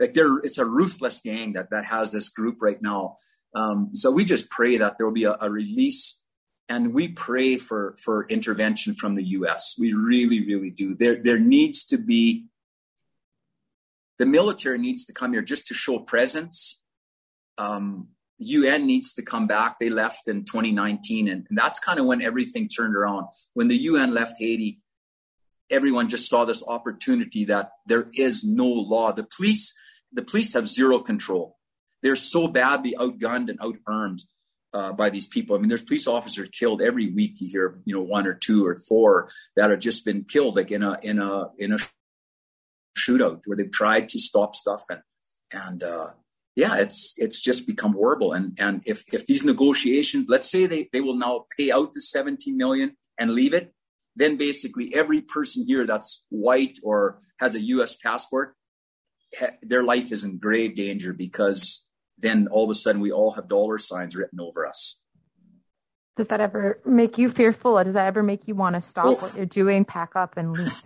Like 0.00 0.14
they're 0.14 0.38
it's 0.38 0.58
a 0.58 0.64
ruthless 0.64 1.20
gang 1.20 1.52
that 1.52 1.70
that 1.70 1.84
has 1.84 2.10
this 2.10 2.28
group 2.28 2.56
right 2.60 2.80
now. 2.82 3.18
Um, 3.54 3.90
so 3.92 4.10
we 4.10 4.24
just 4.24 4.48
pray 4.50 4.78
that 4.78 4.96
there 4.96 5.06
will 5.06 5.14
be 5.14 5.24
a, 5.24 5.36
a 5.40 5.50
release 5.50 6.20
and 6.70 6.94
we 6.94 7.08
pray 7.08 7.58
for 7.58 7.96
for 8.02 8.26
intervention 8.28 8.94
from 8.94 9.16
the 9.16 9.24
U.S. 9.38 9.74
We 9.78 9.92
really, 9.92 10.46
really 10.46 10.70
do. 10.70 10.94
There 10.94 11.20
there 11.20 11.38
needs 11.38 11.84
to 11.86 11.98
be 11.98 12.46
the 14.18 14.26
military 14.26 14.78
needs 14.78 15.04
to 15.06 15.12
come 15.12 15.32
here 15.32 15.42
just 15.42 15.66
to 15.66 15.74
show 15.74 15.98
presence. 15.98 16.80
Um, 17.58 18.08
UN 18.38 18.86
needs 18.86 19.12
to 19.14 19.22
come 19.22 19.46
back. 19.46 19.78
They 19.78 19.90
left 19.90 20.28
in 20.28 20.44
2019, 20.44 21.28
and, 21.28 21.46
and 21.48 21.58
that's 21.58 21.78
kind 21.78 21.98
of 21.98 22.06
when 22.06 22.22
everything 22.22 22.68
turned 22.68 22.94
around. 22.94 23.26
When 23.54 23.68
the 23.68 23.76
UN 23.76 24.14
left 24.14 24.36
Haiti, 24.38 24.80
everyone 25.70 26.08
just 26.08 26.28
saw 26.28 26.44
this 26.44 26.62
opportunity 26.66 27.46
that 27.46 27.70
there 27.86 28.10
is 28.14 28.44
no 28.44 28.66
law. 28.66 29.12
The 29.12 29.26
police, 29.36 29.74
the 30.12 30.22
police 30.22 30.54
have 30.54 30.68
zero 30.68 30.98
control. 30.98 31.56
They're 32.02 32.16
so 32.16 32.48
badly 32.48 32.94
outgunned 32.98 33.50
and 33.50 33.58
outarmed 33.60 34.22
uh, 34.72 34.92
by 34.92 35.10
these 35.10 35.26
people. 35.26 35.56
I 35.56 35.58
mean, 35.58 35.68
there's 35.68 35.82
police 35.82 36.06
officers 36.06 36.48
killed 36.50 36.80
every 36.80 37.10
week. 37.10 37.40
You 37.40 37.48
hear, 37.48 37.78
you 37.84 37.94
know, 37.94 38.02
one 38.02 38.26
or 38.26 38.34
two 38.34 38.66
or 38.66 38.76
four 38.76 39.30
that 39.56 39.70
have 39.70 39.80
just 39.80 40.04
been 40.04 40.24
killed, 40.24 40.56
like 40.56 40.70
in 40.70 40.82
a 40.82 40.98
in 41.02 41.18
a 41.18 41.50
in 41.58 41.72
a 41.72 41.78
shootout 42.98 43.42
where 43.46 43.56
they've 43.56 43.70
tried 43.70 44.08
to 44.10 44.18
stop 44.18 44.54
stuff 44.54 44.84
and 44.90 45.00
and 45.52 45.82
uh, 45.82 46.10
yeah, 46.56 46.76
it's 46.76 47.14
it's 47.16 47.40
just 47.40 47.66
become 47.66 47.92
horrible. 47.92 48.32
And 48.32 48.56
and 48.58 48.82
if 48.86 49.02
if 49.12 49.26
these 49.26 49.44
negotiations, 49.44 50.26
let's 50.28 50.50
say 50.50 50.66
they 50.66 50.88
they 50.92 51.00
will 51.00 51.16
now 51.16 51.46
pay 51.56 51.70
out 51.70 51.92
the 51.92 52.00
17 52.00 52.56
million 52.56 52.96
and 53.18 53.32
leave 53.32 53.54
it, 53.54 53.72
then 54.16 54.36
basically 54.36 54.94
every 54.94 55.20
person 55.20 55.64
here 55.66 55.86
that's 55.86 56.24
white 56.28 56.78
or 56.82 57.18
has 57.38 57.54
a 57.54 57.60
U.S. 57.74 57.96
passport, 57.96 58.56
their 59.62 59.82
life 59.82 60.12
is 60.12 60.24
in 60.24 60.38
grave 60.38 60.74
danger 60.74 61.12
because 61.12 61.86
then 62.18 62.48
all 62.48 62.64
of 62.64 62.70
a 62.70 62.74
sudden 62.74 63.00
we 63.00 63.12
all 63.12 63.32
have 63.32 63.48
dollar 63.48 63.78
signs 63.78 64.16
written 64.16 64.40
over 64.40 64.66
us. 64.66 65.02
Does 66.16 66.28
that 66.28 66.40
ever 66.40 66.80
make 66.84 67.16
you 67.16 67.30
fearful? 67.30 67.78
Or 67.78 67.84
does 67.84 67.94
that 67.94 68.06
ever 68.06 68.22
make 68.22 68.46
you 68.46 68.54
want 68.54 68.74
to 68.74 68.82
stop 68.82 69.06
oh. 69.06 69.12
what 69.12 69.36
you're 69.36 69.46
doing, 69.46 69.84
pack 69.84 70.16
up, 70.16 70.36
and 70.36 70.52
leave? 70.52 70.82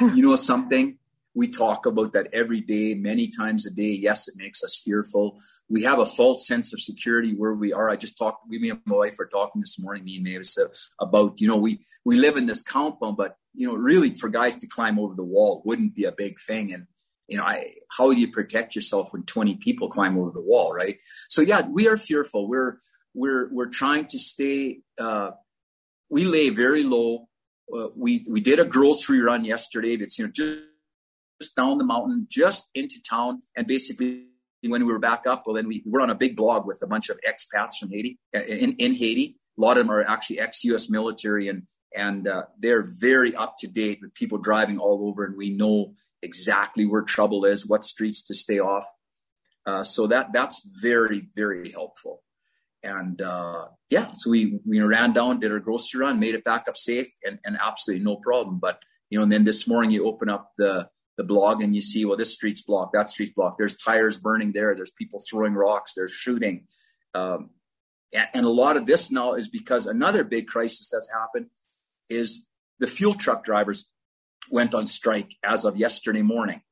you 0.00 0.26
know 0.26 0.36
something? 0.36 0.98
We 1.34 1.48
talk 1.48 1.86
about 1.86 2.14
that 2.14 2.26
every 2.32 2.60
day, 2.60 2.94
many 2.94 3.28
times 3.28 3.64
a 3.64 3.70
day. 3.70 3.92
Yes, 3.92 4.26
it 4.26 4.34
makes 4.36 4.64
us 4.64 4.74
fearful. 4.84 5.38
We 5.68 5.84
have 5.84 6.00
a 6.00 6.06
false 6.06 6.48
sense 6.48 6.72
of 6.72 6.80
security 6.80 7.34
where 7.34 7.54
we 7.54 7.72
are. 7.72 7.88
I 7.88 7.94
just 7.94 8.18
talked, 8.18 8.48
we, 8.48 8.58
me 8.58 8.70
and 8.70 8.80
my 8.84 8.96
wife 8.96 9.14
were 9.16 9.28
talking 9.28 9.60
this 9.60 9.78
morning, 9.78 10.02
me 10.02 10.16
and 10.16 10.24
Mavis, 10.24 10.58
uh, 10.58 10.66
about, 10.98 11.40
you 11.40 11.46
know, 11.46 11.56
we, 11.56 11.84
we 12.04 12.16
live 12.16 12.36
in 12.36 12.46
this 12.46 12.64
compound, 12.64 13.16
but, 13.16 13.36
you 13.52 13.68
know, 13.68 13.74
really 13.74 14.14
for 14.14 14.28
guys 14.28 14.56
to 14.56 14.66
climb 14.66 14.98
over 14.98 15.14
the 15.14 15.22
wall 15.22 15.62
wouldn't 15.64 15.94
be 15.94 16.04
a 16.04 16.12
big 16.12 16.40
thing. 16.40 16.72
And, 16.72 16.88
you 17.30 17.36
know, 17.36 17.44
I, 17.44 17.64
how 17.96 18.12
do 18.12 18.18
you 18.18 18.30
protect 18.30 18.74
yourself 18.74 19.12
when 19.12 19.22
20 19.22 19.56
people 19.56 19.88
climb 19.88 20.18
over 20.18 20.32
the 20.32 20.40
wall, 20.40 20.72
right? 20.72 20.98
So 21.28 21.42
yeah, 21.42 21.62
we 21.62 21.88
are 21.88 21.96
fearful. 21.96 22.48
We're, 22.48 22.78
we're, 23.14 23.48
we're 23.52 23.68
trying 23.70 24.06
to 24.08 24.18
stay, 24.18 24.80
uh, 24.98 25.30
we 26.10 26.24
lay 26.24 26.50
very 26.50 26.82
low. 26.82 27.28
Uh, 27.72 27.88
we, 27.96 28.26
we 28.28 28.40
did 28.40 28.58
a 28.58 28.64
grocery 28.64 29.20
run 29.20 29.44
yesterday. 29.44 29.94
It's, 29.94 30.18
you 30.18 30.26
know, 30.26 30.32
just, 30.32 30.58
just 31.40 31.56
down 31.56 31.78
the 31.78 31.84
mountain, 31.84 32.26
just 32.28 32.68
into 32.74 33.00
town. 33.08 33.42
And 33.56 33.66
basically, 33.66 34.24
when 34.62 34.84
we 34.84 34.92
were 34.92 34.98
back 34.98 35.26
up, 35.26 35.44
well, 35.46 35.54
then 35.54 35.68
we 35.68 35.82
were 35.86 36.00
on 36.00 36.10
a 36.10 36.14
big 36.14 36.36
blog 36.36 36.66
with 36.66 36.80
a 36.82 36.86
bunch 36.86 37.08
of 37.08 37.18
expats 37.26 37.76
from 37.78 37.90
Haiti, 37.90 38.18
uh, 38.34 38.40
in, 38.40 38.72
in 38.72 38.92
Haiti. 38.92 39.36
A 39.56 39.60
lot 39.60 39.78
of 39.78 39.84
them 39.84 39.90
are 39.90 40.02
actually 40.02 40.40
ex-U.S. 40.40 40.90
military, 40.90 41.48
and 41.48 41.62
and 41.94 42.28
uh, 42.28 42.44
they're 42.58 42.86
very 42.86 43.34
up 43.34 43.56
to 43.60 43.66
date 43.66 43.98
with 44.00 44.14
people 44.14 44.38
driving 44.38 44.78
all 44.78 45.08
over, 45.08 45.24
and 45.24 45.36
we 45.36 45.50
know 45.50 45.94
exactly 46.22 46.86
where 46.86 47.02
trouble 47.02 47.44
is, 47.44 47.66
what 47.66 47.84
streets 47.84 48.22
to 48.24 48.34
stay 48.34 48.58
off. 48.58 48.86
Uh, 49.66 49.82
so 49.82 50.06
that 50.06 50.28
that's 50.32 50.62
very 50.80 51.28
very 51.34 51.70
helpful. 51.72 52.22
And 52.82 53.20
uh, 53.20 53.66
yeah, 53.90 54.10
so 54.14 54.30
we 54.30 54.58
we 54.66 54.80
ran 54.80 55.12
down, 55.12 55.40
did 55.40 55.52
our 55.52 55.60
grocery 55.60 56.00
run, 56.00 56.18
made 56.18 56.34
it 56.34 56.44
back 56.44 56.66
up 56.66 56.76
safe, 56.76 57.08
and, 57.24 57.38
and 57.44 57.58
absolutely 57.60 58.04
no 58.04 58.16
problem. 58.16 58.58
But 58.58 58.78
you 59.10 59.18
know, 59.18 59.24
and 59.24 59.32
then 59.32 59.44
this 59.44 59.68
morning 59.68 59.90
you 59.90 60.06
open 60.06 60.28
up 60.28 60.52
the 60.56 60.88
the 61.20 61.24
blog 61.24 61.60
and 61.60 61.74
you 61.74 61.82
see, 61.82 62.06
well, 62.06 62.16
this 62.16 62.32
street's 62.32 62.62
blocked, 62.62 62.94
that 62.94 63.08
street's 63.08 63.34
blocked. 63.34 63.58
There's 63.58 63.76
tires 63.76 64.16
burning 64.16 64.52
there. 64.52 64.74
There's 64.74 64.92
people 64.92 65.20
throwing 65.30 65.52
rocks. 65.52 65.92
There's 65.92 66.12
shooting. 66.12 66.66
Um, 67.14 67.50
and, 68.14 68.26
and, 68.32 68.46
a 68.46 68.50
lot 68.50 68.78
of 68.78 68.86
this 68.86 69.10
now 69.10 69.34
is 69.34 69.46
because 69.46 69.84
another 69.84 70.24
big 70.24 70.46
crisis 70.46 70.88
that's 70.88 71.10
happened 71.12 71.50
is 72.08 72.46
the 72.78 72.86
fuel 72.86 73.12
truck 73.12 73.44
drivers 73.44 73.89
went 74.50 74.74
on 74.74 74.86
strike 74.86 75.36
as 75.44 75.64
of 75.64 75.76
yesterday 75.76 76.22
morning. 76.22 76.62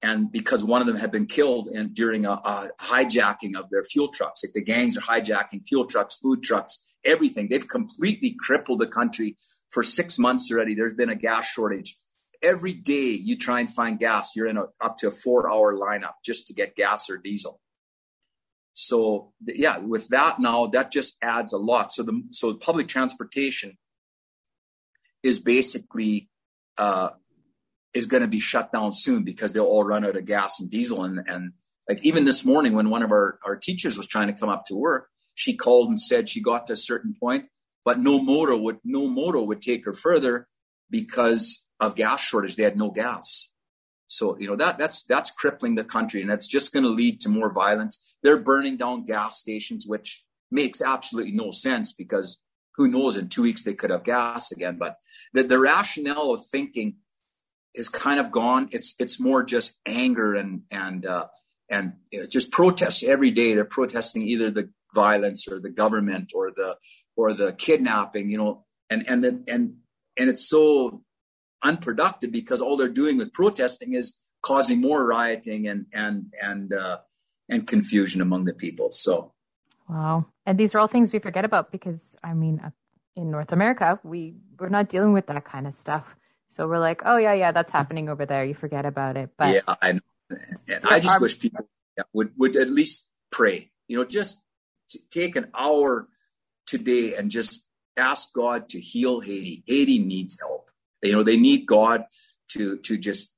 And 0.00 0.30
because 0.30 0.64
one 0.64 0.80
of 0.80 0.86
them 0.86 0.96
had 0.96 1.10
been 1.10 1.26
killed 1.26 1.68
in, 1.68 1.92
during 1.92 2.24
a, 2.24 2.32
a 2.32 2.70
hijacking 2.80 3.56
of 3.56 3.68
their 3.70 3.82
fuel 3.82 4.08
trucks, 4.08 4.44
like 4.44 4.52
the 4.52 4.62
gangs 4.62 4.96
are 4.96 5.00
hijacking 5.00 5.66
fuel 5.66 5.86
trucks, 5.86 6.16
food 6.16 6.42
trucks, 6.42 6.84
everything. 7.04 7.48
They've 7.48 7.66
completely 7.66 8.36
crippled 8.38 8.78
the 8.78 8.86
country 8.86 9.36
for 9.70 9.82
six 9.82 10.18
months 10.18 10.50
already, 10.50 10.74
there's 10.74 10.94
been 10.94 11.10
a 11.10 11.14
gas 11.14 11.46
shortage. 11.46 11.96
Every 12.42 12.72
day 12.72 13.10
you 13.10 13.36
try 13.36 13.60
and 13.60 13.70
find 13.70 13.98
gas, 13.98 14.34
you're 14.34 14.46
in 14.46 14.56
a, 14.56 14.66
up 14.80 14.98
to 14.98 15.08
a 15.08 15.10
four 15.10 15.52
hour 15.52 15.74
lineup 15.76 16.14
just 16.24 16.46
to 16.46 16.54
get 16.54 16.76
gas 16.76 17.10
or 17.10 17.18
diesel. 17.18 17.60
So 18.72 19.32
yeah, 19.44 19.78
with 19.78 20.08
that 20.08 20.38
now, 20.38 20.68
that 20.68 20.92
just 20.92 21.16
adds 21.20 21.52
a 21.52 21.58
lot. 21.58 21.92
So 21.92 22.04
the 22.04 22.22
so 22.30 22.54
public 22.54 22.86
transportation 22.86 23.76
is 25.24 25.40
basically 25.40 26.30
uh, 26.78 27.10
is 27.94 28.06
going 28.06 28.22
to 28.22 28.28
be 28.28 28.38
shut 28.38 28.72
down 28.72 28.92
soon 28.92 29.24
because 29.24 29.52
they'll 29.52 29.64
all 29.64 29.84
run 29.84 30.04
out 30.04 30.16
of 30.16 30.24
gas 30.24 30.60
and 30.60 30.70
diesel. 30.70 31.04
And 31.04 31.20
and 31.26 31.52
like 31.88 32.04
even 32.04 32.24
this 32.24 32.44
morning 32.44 32.74
when 32.74 32.90
one 32.90 33.02
of 33.02 33.10
our 33.10 33.38
our 33.44 33.56
teachers 33.56 33.96
was 33.96 34.06
trying 34.06 34.28
to 34.28 34.32
come 34.38 34.48
up 34.48 34.64
to 34.66 34.74
work, 34.74 35.08
she 35.34 35.56
called 35.56 35.88
and 35.88 36.00
said 36.00 36.28
she 36.28 36.40
got 36.40 36.66
to 36.66 36.74
a 36.74 36.76
certain 36.76 37.14
point, 37.18 37.46
but 37.84 37.98
no 37.98 38.20
motor 38.20 38.56
would 38.56 38.78
no 38.84 39.06
motor 39.06 39.40
would 39.40 39.62
take 39.62 39.84
her 39.84 39.92
further 39.92 40.48
because 40.90 41.66
of 41.80 41.96
gas 41.96 42.20
shortage. 42.20 42.56
They 42.56 42.64
had 42.64 42.76
no 42.76 42.90
gas. 42.90 43.48
So, 44.08 44.38
you 44.38 44.46
know, 44.48 44.56
that 44.56 44.78
that's 44.78 45.04
that's 45.04 45.30
crippling 45.30 45.74
the 45.74 45.84
country 45.84 46.22
and 46.22 46.30
that's 46.30 46.48
just 46.48 46.72
going 46.72 46.82
to 46.82 46.90
lead 46.90 47.20
to 47.20 47.28
more 47.28 47.52
violence. 47.52 48.16
They're 48.22 48.38
burning 48.38 48.78
down 48.78 49.04
gas 49.04 49.38
stations, 49.38 49.86
which 49.86 50.24
makes 50.50 50.80
absolutely 50.80 51.32
no 51.32 51.50
sense 51.50 51.92
because 51.92 52.38
who 52.78 52.88
knows 52.88 53.16
in 53.16 53.28
two 53.28 53.42
weeks 53.42 53.62
they 53.62 53.74
could 53.74 53.90
have 53.90 54.04
gas 54.04 54.50
again. 54.52 54.78
But 54.78 54.96
the, 55.34 55.42
the 55.42 55.58
rationale 55.58 56.30
of 56.30 56.40
thinking 56.46 56.96
is 57.74 57.88
kind 57.88 58.18
of 58.18 58.30
gone. 58.30 58.68
It's 58.72 58.94
it's 58.98 59.20
more 59.20 59.42
just 59.42 59.78
anger 59.84 60.34
and 60.34 60.62
and 60.70 61.04
uh, 61.04 61.26
and 61.68 61.94
just 62.30 62.50
protests 62.50 63.04
every 63.04 63.30
day. 63.30 63.54
They're 63.54 63.64
protesting 63.64 64.22
either 64.22 64.50
the 64.50 64.70
violence 64.94 65.46
or 65.46 65.60
the 65.60 65.70
government 65.70 66.32
or 66.34 66.50
the 66.50 66.76
or 67.16 67.34
the 67.34 67.52
kidnapping, 67.52 68.30
you 68.30 68.38
know, 68.38 68.64
and 68.88 69.04
and 69.06 69.24
and 69.24 69.76
and 70.16 70.30
it's 70.30 70.48
so 70.48 71.02
unproductive 71.62 72.30
because 72.30 72.60
all 72.62 72.76
they're 72.76 72.88
doing 72.88 73.18
with 73.18 73.32
protesting 73.32 73.94
is 73.94 74.18
causing 74.42 74.80
more 74.80 75.04
rioting 75.04 75.66
and 75.66 75.86
and 75.92 76.32
and 76.40 76.72
uh, 76.72 76.98
and 77.48 77.66
confusion 77.66 78.20
among 78.20 78.44
the 78.44 78.54
people. 78.54 78.92
So, 78.92 79.32
wow, 79.88 80.26
and 80.46 80.58
these 80.58 80.74
are 80.74 80.78
all 80.78 80.88
things 80.88 81.12
we 81.12 81.18
forget 81.18 81.44
about 81.44 81.72
because 81.72 81.98
I 82.22 82.34
mean, 82.34 82.60
in 83.16 83.30
North 83.30 83.52
America, 83.52 83.98
we 84.04 84.34
we're 84.58 84.68
not 84.68 84.88
dealing 84.88 85.12
with 85.12 85.26
that 85.26 85.44
kind 85.44 85.66
of 85.66 85.74
stuff. 85.74 86.04
So 86.48 86.66
we're 86.66 86.78
like, 86.78 87.02
oh 87.04 87.16
yeah, 87.16 87.34
yeah, 87.34 87.52
that's 87.52 87.72
happening 87.72 88.08
over 88.08 88.26
there. 88.26 88.44
You 88.44 88.54
forget 88.54 88.86
about 88.86 89.16
it. 89.16 89.30
But 89.36 89.54
yeah, 89.54 89.74
I 89.82 89.92
know. 89.92 90.00
And 90.68 90.86
I 90.86 91.00
just 91.00 91.14
our, 91.14 91.20
wish 91.20 91.38
people 91.38 91.68
would 92.12 92.32
would 92.36 92.56
at 92.56 92.70
least 92.70 93.08
pray. 93.30 93.70
You 93.86 93.96
know, 93.96 94.04
just 94.04 94.38
take 95.10 95.36
an 95.36 95.50
hour 95.58 96.08
today 96.66 97.14
and 97.14 97.30
just 97.30 97.66
ask 97.96 98.32
God 98.32 98.68
to 98.70 98.80
heal 98.80 99.20
Haiti. 99.20 99.64
Haiti 99.66 99.98
needs 99.98 100.38
help. 100.40 100.70
You 101.02 101.12
know, 101.12 101.22
they 101.22 101.36
need 101.36 101.66
God 101.66 102.04
to 102.50 102.78
to 102.78 102.96
just 102.96 103.34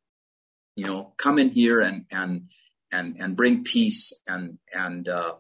you 0.77 0.87
know 0.87 1.13
come 1.17 1.39
in 1.39 1.51
here 1.51 1.81
and 1.81 2.05
and 2.11 2.49
and 2.93 3.17
and 3.17 3.37
bring 3.37 3.65
peace 3.65 4.13
and 4.27 4.59
and 4.75 5.09
uh, 5.09 5.35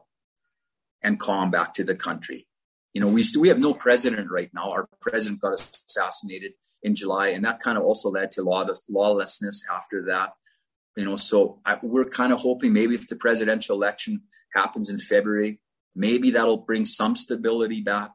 and 1.02 1.18
calm 1.18 1.50
back 1.50 1.74
to 1.74 1.84
the 1.84 1.94
country. 1.94 2.46
You 2.92 3.00
know, 3.00 3.08
we 3.08 3.24
we 3.38 3.48
have 3.48 3.58
no 3.58 3.74
president 3.74 4.30
right 4.30 4.50
now. 4.52 4.70
Our 4.70 4.88
president 5.00 5.40
got 5.40 5.54
assassinated 5.54 6.52
in 6.82 6.94
July, 6.94 7.28
and 7.28 7.44
that 7.44 7.60
kind 7.60 7.78
of 7.78 7.84
also 7.84 8.10
led 8.10 8.32
to 8.32 8.42
lawless, 8.42 8.84
lawlessness 8.88 9.64
after 9.72 10.04
that. 10.06 10.30
You 10.96 11.04
know, 11.04 11.16
so 11.16 11.60
I, 11.64 11.78
we're 11.82 12.06
kind 12.06 12.32
of 12.32 12.40
hoping 12.40 12.72
maybe 12.72 12.94
if 12.94 13.06
the 13.06 13.16
presidential 13.16 13.76
election 13.76 14.22
happens 14.54 14.90
in 14.90 14.98
February, 14.98 15.60
maybe 15.94 16.30
that'll 16.32 16.56
bring 16.58 16.84
some 16.84 17.14
stability 17.14 17.80
back. 17.80 18.10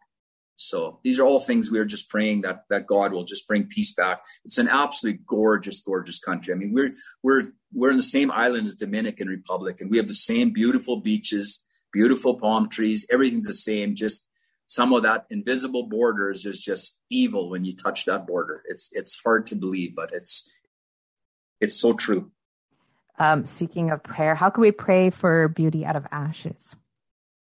So 0.58 1.00
these 1.04 1.20
are 1.20 1.26
all 1.26 1.40
things 1.40 1.70
we 1.70 1.80
are 1.80 1.86
just 1.86 2.10
praying 2.10 2.42
that 2.42 2.64
that 2.70 2.86
God 2.86 3.12
will 3.12 3.26
just 3.26 3.48
bring 3.48 3.68
peace 3.68 3.94
back. 3.94 4.24
It's 4.44 4.58
an 4.58 4.70
absolutely 4.70 5.22
gorgeous, 5.28 5.82
gorgeous 5.82 6.20
country. 6.20 6.54
I 6.54 6.58
mean, 6.58 6.74
we're 6.74 6.94
we're 7.24 7.52
we're 7.74 7.92
in 7.92 7.98
the 7.98 8.04
same 8.04 8.32
island 8.32 8.68
as 8.68 8.76
Dominican 8.76 9.28
Republic, 9.28 9.82
and 9.82 9.92
we 9.92 9.98
have 9.98 10.08
the 10.08 10.14
same 10.14 10.54
beautiful 10.54 11.02
beaches, 11.02 11.64
beautiful 11.92 12.40
palm 12.40 12.70
trees. 12.70 13.06
Everything's 13.12 13.48
the 13.48 13.54
same. 13.54 13.96
Just 13.96 14.28
some 14.68 14.94
of 14.94 15.04
that 15.04 15.26
invisible 15.30 15.88
borders 15.88 16.46
is 16.46 16.62
just 16.62 17.00
evil 17.10 17.50
when 17.50 17.66
you 17.66 17.72
touch 17.76 18.06
that 18.06 18.26
border. 18.26 18.64
It's 18.68 18.90
it's 18.94 19.20
hard 19.24 19.46
to 19.48 19.56
believe, 19.56 19.96
but 19.96 20.12
it's 20.14 20.50
it's 21.62 21.80
so 21.80 21.94
true. 21.94 22.32
Um, 23.18 23.46
speaking 23.46 23.92
of 23.92 24.04
prayer, 24.04 24.36
how 24.36 24.50
can 24.50 24.62
we 24.62 24.72
pray 24.72 25.10
for 25.10 25.48
beauty 25.48 25.86
out 25.86 25.96
of 25.96 26.06
ashes? 26.12 26.76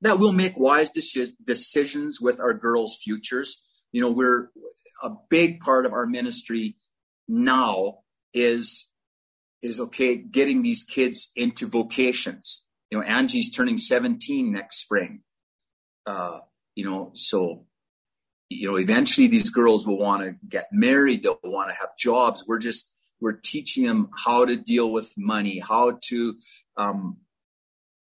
that 0.03 0.19
we'll 0.19 0.33
make 0.33 0.59
wise 0.59 0.91
decisions 0.91 2.21
with 2.21 2.41
our 2.41 2.53
girls' 2.53 2.99
futures. 3.03 3.63
You 3.93 4.01
know, 4.03 4.11
we're 4.11 4.51
a 5.03 5.11
big 5.31 5.61
part 5.61 5.87
of 5.87 5.93
our 5.93 6.07
ministry 6.07 6.77
now 7.29 7.99
is 8.35 8.89
is 9.63 9.79
okay 9.79 10.17
getting 10.17 10.63
these 10.63 10.83
kids 10.83 11.31
into 11.37 11.67
vocations. 11.67 12.67
You 12.91 12.99
know, 12.99 13.05
Angie's 13.05 13.51
turning 13.51 13.79
17 13.79 14.53
next 14.53 14.79
spring. 14.79 15.23
Uh, 16.05 16.41
you 16.75 16.85
know, 16.85 17.13
so 17.15 17.65
you 18.49 18.69
know, 18.69 18.77
eventually 18.77 19.29
these 19.29 19.49
girls 19.49 19.87
will 19.87 19.99
want 19.99 20.23
to 20.23 20.35
get 20.47 20.67
married, 20.73 21.23
they'll 21.23 21.39
want 21.43 21.71
to 21.71 21.77
have 21.77 21.97
jobs. 21.99 22.45
We're 22.47 22.59
just 22.59 22.93
we're 23.21 23.33
teaching 23.33 23.87
them 23.87 24.11
how 24.25 24.45
to 24.45 24.57
deal 24.57 24.91
with 24.91 25.13
money, 25.17 25.61
how 25.61 25.99
to 26.09 26.37
um, 26.77 27.19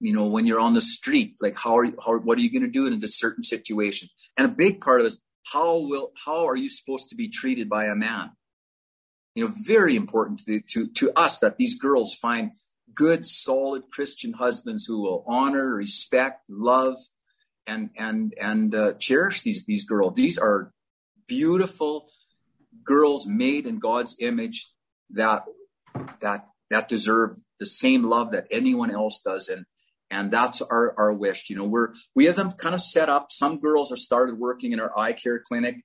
you 0.01 0.13
know, 0.13 0.27
when 0.27 0.47
you're 0.47 0.61
on 0.61 0.75
the 0.75 0.81
street, 0.81 1.37
like 1.41 1.57
how 1.59 1.79
are 1.79 1.85
you, 1.85 1.97
how, 2.05 2.19
what 2.19 2.39
are 2.39 2.41
you 2.41 2.53
going 2.53 2.63
to 2.63 2.69
do 2.69 2.87
in 2.87 3.03
a 3.03 3.09
certain 3.09 3.43
situation? 3.43 4.09
And 4.37 4.47
a 4.47 4.51
big 4.51 4.81
part 4.81 5.01
of 5.01 5.07
it 5.07 5.09
is 5.09 5.21
how 5.53 5.79
will, 5.79 6.13
how 6.25 6.47
are 6.47 6.57
you 6.57 6.69
supposed 6.69 7.09
to 7.09 7.17
be 7.17 7.29
treated 7.29 7.69
by 7.69 7.87
a 7.87 7.95
man? 7.95 8.31
You 9.35 9.47
know, 9.47 9.55
very 9.65 9.97
important 9.97 10.41
to, 10.47 10.61
to, 10.61 10.89
to 10.95 11.13
us 11.17 11.39
that 11.41 11.57
these 11.57 11.79
girls 11.79 12.15
find 12.15 12.53
good, 12.95 13.25
solid 13.25 13.85
Christian 13.91 14.35
husbands 14.35 14.85
who 14.87 15.03
will 15.03 15.25
honor, 15.27 15.75
respect, 15.75 16.49
love, 16.49 16.97
and, 17.69 17.91
and, 17.97 18.35
and, 18.41 18.75
uh, 18.75 18.93
cherish 18.95 19.43
these, 19.43 19.65
these 19.65 19.85
girls. 19.85 20.15
These 20.15 20.39
are 20.39 20.73
beautiful 21.29 22.09
girls 22.85 23.27
made 23.27 23.67
in 23.67 23.79
God's 23.79 24.17
image 24.21 24.73
that, 25.11 25.45
that, 26.21 26.47
that 26.71 26.89
deserve 26.89 27.37
the 27.59 27.67
same 27.67 28.03
love 28.03 28.33
that 28.33 28.47
anyone 28.51 28.91
else 28.91 29.21
does. 29.25 29.49
And, 29.49 29.67
and 30.11 30.31
that's 30.31 30.63
our, 30.63 30.95
our 30.99 31.13
wish. 31.13 31.51
You 31.51 31.57
know, 31.57 31.65
we're 31.65 31.95
we 32.15 32.25
have 32.25 32.37
them 32.37 32.53
kind 32.53 32.75
of 32.75 32.81
set 32.81 33.09
up. 33.09 33.31
Some 33.31 33.61
girls 33.61 33.91
have 33.91 33.99
started 33.99 34.39
working 34.39 34.73
in 34.73 34.81
our 34.81 34.97
eye 34.99 35.13
care 35.13 35.39
clinic. 35.39 35.77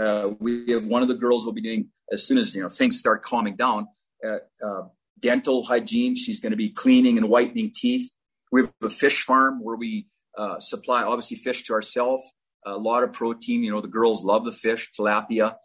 Uh, 0.00 0.30
we 0.38 0.70
have 0.70 0.86
one 0.86 1.02
of 1.02 1.08
the 1.08 1.14
girls 1.14 1.44
will 1.44 1.52
be 1.52 1.60
doing 1.60 1.88
as 2.12 2.26
soon 2.26 2.38
as 2.38 2.54
you 2.54 2.62
know 2.62 2.68
things 2.68 2.98
start 2.98 3.22
calming 3.22 3.56
down. 3.56 3.88
Uh, 4.24 4.38
uh, 4.64 4.82
dental 5.18 5.62
hygiene. 5.62 6.14
She's 6.16 6.40
going 6.40 6.52
to 6.52 6.56
be 6.56 6.70
cleaning 6.70 7.18
and 7.18 7.28
whitening 7.28 7.72
teeth. 7.74 8.10
We 8.52 8.62
have 8.62 8.72
a 8.82 8.90
fish 8.90 9.22
farm 9.22 9.62
where 9.62 9.76
we 9.76 10.06
uh, 10.36 10.60
supply 10.60 11.02
obviously 11.02 11.36
fish 11.36 11.64
to 11.64 11.72
ourselves. 11.72 12.22
A 12.66 12.76
lot 12.76 13.02
of 13.02 13.12
protein. 13.12 13.62
You 13.62 13.72
know, 13.72 13.80
the 13.80 13.88
girls 13.88 14.22
love 14.22 14.44
the 14.44 14.52
fish, 14.52 14.90
tilapia, 14.98 15.56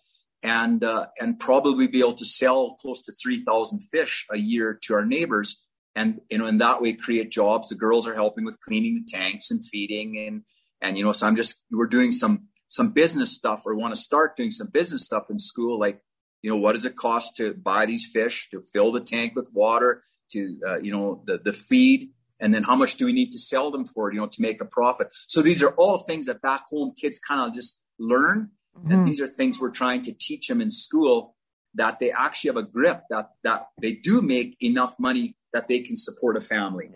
and 0.41 0.83
uh, 0.83 1.07
and 1.19 1.39
probably 1.39 1.87
be 1.87 1.99
able 1.99 2.13
to 2.13 2.25
sell 2.25 2.75
close 2.75 3.03
to 3.03 3.13
three 3.13 3.39
thousand 3.39 3.81
fish 3.81 4.25
a 4.31 4.37
year 4.37 4.79
to 4.83 4.93
our 4.93 5.05
neighbors 5.05 5.65
and 5.95 6.19
you 6.29 6.37
know 6.37 6.45
in 6.45 6.57
that 6.57 6.81
way 6.81 6.93
create 6.93 7.31
jobs 7.31 7.69
the 7.69 7.75
girls 7.75 8.05
are 8.05 8.13
helping 8.13 8.45
with 8.45 8.59
cleaning 8.61 8.95
the 8.95 9.17
tanks 9.17 9.49
and 9.49 9.65
feeding 9.65 10.17
and 10.17 10.43
and 10.81 10.97
you 10.97 11.03
know 11.03 11.11
so 11.11 11.25
i'm 11.25 11.35
just 11.35 11.63
we're 11.71 11.87
doing 11.87 12.11
some 12.11 12.47
some 12.67 12.91
business 12.91 13.31
stuff 13.31 13.63
or 13.65 13.75
want 13.75 13.95
to 13.95 13.99
start 13.99 14.35
doing 14.35 14.51
some 14.51 14.67
business 14.67 15.05
stuff 15.05 15.23
in 15.29 15.39
school 15.39 15.79
like 15.79 16.01
you 16.41 16.49
know 16.49 16.57
what 16.57 16.73
does 16.73 16.85
it 16.85 16.95
cost 16.95 17.37
to 17.37 17.53
buy 17.53 17.85
these 17.85 18.09
fish 18.11 18.49
to 18.51 18.61
fill 18.61 18.91
the 18.91 18.99
tank 18.99 19.33
with 19.35 19.49
water 19.53 20.03
to 20.31 20.59
uh, 20.67 20.77
you 20.77 20.91
know 20.91 21.23
the 21.25 21.39
the 21.43 21.53
feed 21.53 22.09
and 22.45 22.53
then 22.53 22.63
how 22.63 22.75
much 22.75 22.95
do 22.95 23.05
we 23.05 23.13
need 23.13 23.31
to 23.31 23.39
sell 23.39 23.71
them 23.71 23.83
for 23.83 24.13
you 24.13 24.19
know 24.19 24.27
to 24.27 24.41
make 24.41 24.61
a 24.61 24.65
profit 24.65 25.07
so 25.27 25.41
these 25.41 25.61
are 25.63 25.71
all 25.71 25.97
things 25.97 26.27
that 26.27 26.41
back 26.41 26.61
home 26.69 26.93
kids 26.95 27.19
kind 27.19 27.41
of 27.41 27.53
just 27.53 27.81
learn 27.99 28.51
mm-hmm. 28.77 28.91
and 28.91 29.07
these 29.07 29.19
are 29.19 29.27
things 29.27 29.59
we're 29.59 29.69
trying 29.69 30.01
to 30.01 30.13
teach 30.13 30.47
them 30.47 30.61
in 30.61 30.69
school 30.69 31.35
that 31.75 31.99
they 31.99 32.11
actually 32.11 32.49
have 32.49 32.57
a 32.57 32.63
grip 32.63 33.03
that 33.09 33.31
that 33.43 33.67
they 33.81 33.93
do 33.93 34.21
make 34.21 34.55
enough 34.61 34.95
money 34.97 35.35
that 35.53 35.67
they 35.67 35.79
can 35.79 35.95
support 35.95 36.37
a 36.37 36.41
family. 36.41 36.89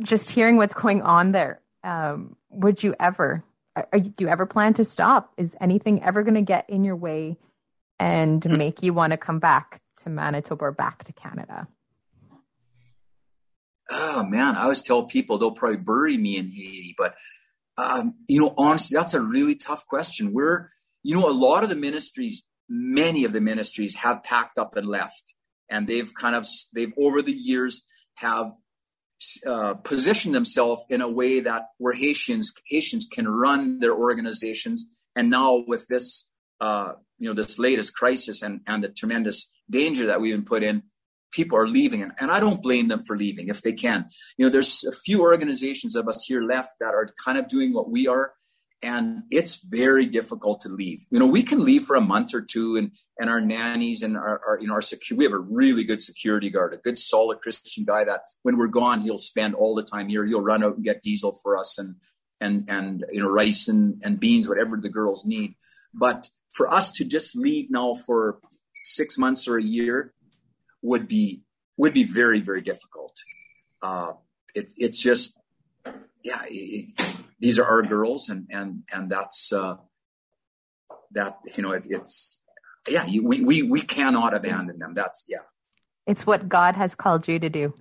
Just 0.00 0.30
hearing 0.30 0.56
what's 0.56 0.74
going 0.74 1.02
on 1.02 1.32
there, 1.32 1.60
um, 1.82 2.36
would 2.50 2.82
you 2.82 2.94
ever? 3.00 3.42
Are, 3.76 3.86
do 3.92 4.12
you 4.18 4.28
ever 4.28 4.46
plan 4.46 4.74
to 4.74 4.84
stop? 4.84 5.32
Is 5.36 5.56
anything 5.60 6.02
ever 6.02 6.22
going 6.22 6.34
to 6.34 6.42
get 6.42 6.68
in 6.68 6.84
your 6.84 6.96
way 6.96 7.38
and 7.98 8.44
make 8.58 8.82
you 8.82 8.92
want 8.92 9.12
to 9.12 9.16
come 9.16 9.38
back 9.38 9.80
to 10.02 10.10
Manitoba 10.10 10.66
or 10.66 10.72
back 10.72 11.04
to 11.04 11.12
Canada? 11.12 11.66
Oh 13.90 14.24
man, 14.24 14.56
I 14.56 14.62
always 14.62 14.82
tell 14.82 15.04
people 15.04 15.38
they'll 15.38 15.50
probably 15.50 15.78
bury 15.78 16.16
me 16.16 16.36
in 16.36 16.48
Haiti, 16.48 16.94
but 16.96 17.14
um, 17.76 18.14
you 18.28 18.40
know, 18.40 18.54
honestly, 18.56 18.94
that's 18.96 19.14
a 19.14 19.20
really 19.20 19.54
tough 19.54 19.86
question. 19.86 20.32
We're, 20.32 20.70
you 21.02 21.14
know, 21.14 21.28
a 21.28 21.32
lot 21.32 21.64
of 21.64 21.70
the 21.70 21.76
ministries 21.76 22.44
many 22.70 23.24
of 23.24 23.32
the 23.32 23.40
ministries 23.40 23.96
have 23.96 24.22
packed 24.22 24.56
up 24.56 24.76
and 24.76 24.86
left 24.86 25.34
and 25.68 25.88
they've 25.88 26.14
kind 26.14 26.36
of 26.36 26.46
they've 26.72 26.92
over 26.96 27.20
the 27.20 27.32
years 27.32 27.84
have 28.14 28.50
uh, 29.46 29.74
positioned 29.74 30.34
themselves 30.34 30.84
in 30.88 31.00
a 31.00 31.08
way 31.08 31.40
that 31.40 31.62
where 31.78 31.92
Haitians 31.92 32.52
Haitians 32.68 33.08
can 33.10 33.26
run 33.28 33.80
their 33.80 33.94
organizations 33.94 34.86
and 35.16 35.28
now 35.30 35.64
with 35.66 35.86
this 35.88 36.28
uh, 36.60 36.92
you 37.18 37.28
know 37.28 37.34
this 37.34 37.58
latest 37.58 37.94
crisis 37.94 38.40
and 38.42 38.60
and 38.68 38.84
the 38.84 38.88
tremendous 38.88 39.52
danger 39.68 40.06
that 40.06 40.20
we've 40.20 40.34
been 40.34 40.44
put 40.44 40.62
in, 40.62 40.84
people 41.32 41.58
are 41.58 41.66
leaving, 41.66 42.02
and, 42.02 42.12
and 42.18 42.30
I 42.30 42.40
don't 42.40 42.62
blame 42.62 42.88
them 42.88 43.00
for 43.00 43.16
leaving 43.16 43.48
if 43.48 43.62
they 43.62 43.72
can. 43.72 44.06
You 44.36 44.46
know, 44.46 44.50
there's 44.50 44.84
a 44.84 44.92
few 44.92 45.22
organizations 45.22 45.96
of 45.96 46.08
us 46.08 46.24
here 46.24 46.42
left 46.42 46.76
that 46.80 46.94
are 46.94 47.08
kind 47.24 47.38
of 47.38 47.48
doing 47.48 47.72
what 47.72 47.90
we 47.90 48.06
are, 48.06 48.32
and 48.82 49.22
it's 49.30 49.56
very 49.56 50.06
difficult 50.06 50.62
to 50.62 50.68
leave. 50.68 51.04
You 51.10 51.18
know, 51.18 51.26
we 51.26 51.42
can 51.42 51.64
leave 51.64 51.84
for 51.84 51.96
a 51.96 52.00
month 52.00 52.34
or 52.34 52.40
two, 52.40 52.76
and 52.76 52.92
and 53.18 53.28
our 53.28 53.40
nannies 53.40 54.02
and 54.02 54.16
our, 54.16 54.40
our 54.46 54.58
you 54.60 54.66
know 54.66 54.74
our 54.74 54.82
security. 54.82 55.18
We 55.18 55.24
have 55.24 55.34
a 55.34 55.38
really 55.38 55.84
good 55.84 56.02
security 56.02 56.50
guard, 56.50 56.74
a 56.74 56.78
good 56.78 56.98
solid 56.98 57.40
Christian 57.40 57.84
guy 57.84 58.04
that 58.04 58.22
when 58.42 58.56
we're 58.56 58.68
gone, 58.68 59.02
he'll 59.02 59.18
spend 59.18 59.54
all 59.54 59.74
the 59.74 59.82
time 59.82 60.08
here. 60.08 60.24
He'll 60.24 60.40
run 60.40 60.64
out 60.64 60.76
and 60.76 60.84
get 60.84 61.02
diesel 61.02 61.38
for 61.42 61.58
us 61.58 61.78
and 61.78 61.96
and 62.40 62.64
and 62.68 63.04
you 63.10 63.20
know 63.20 63.28
rice 63.28 63.68
and 63.68 64.00
and 64.02 64.18
beans, 64.18 64.48
whatever 64.48 64.76
the 64.76 64.88
girls 64.88 65.26
need. 65.26 65.54
But 65.92 66.28
for 66.52 66.72
us 66.72 66.90
to 66.92 67.04
just 67.04 67.36
leave 67.36 67.70
now 67.70 67.94
for 67.94 68.38
six 68.74 69.18
months 69.18 69.46
or 69.46 69.58
a 69.58 69.62
year 69.62 70.14
would 70.82 71.08
be 71.08 71.42
would 71.76 71.94
be 71.94 72.04
very 72.04 72.40
very 72.40 72.62
difficult. 72.62 73.16
Uh, 73.82 74.12
it, 74.54 74.72
it's 74.76 75.02
just 75.02 75.38
yeah. 76.22 76.42
It, 76.46 76.94
these 77.38 77.58
are 77.58 77.64
our 77.64 77.82
girls, 77.82 78.28
and 78.28 78.46
and 78.50 78.82
and 78.92 79.10
that's 79.10 79.52
uh, 79.52 79.76
that 81.12 81.38
you 81.56 81.62
know 81.62 81.72
it, 81.72 81.86
it's 81.88 82.42
yeah. 82.88 83.06
You, 83.06 83.26
we 83.26 83.42
we 83.42 83.62
we 83.62 83.80
cannot 83.80 84.34
abandon 84.34 84.78
them. 84.78 84.94
That's 84.94 85.24
yeah. 85.28 85.38
It's 86.06 86.26
what 86.26 86.48
God 86.48 86.74
has 86.76 86.94
called 86.94 87.28
you 87.28 87.38
to 87.38 87.48
do. 87.48 87.74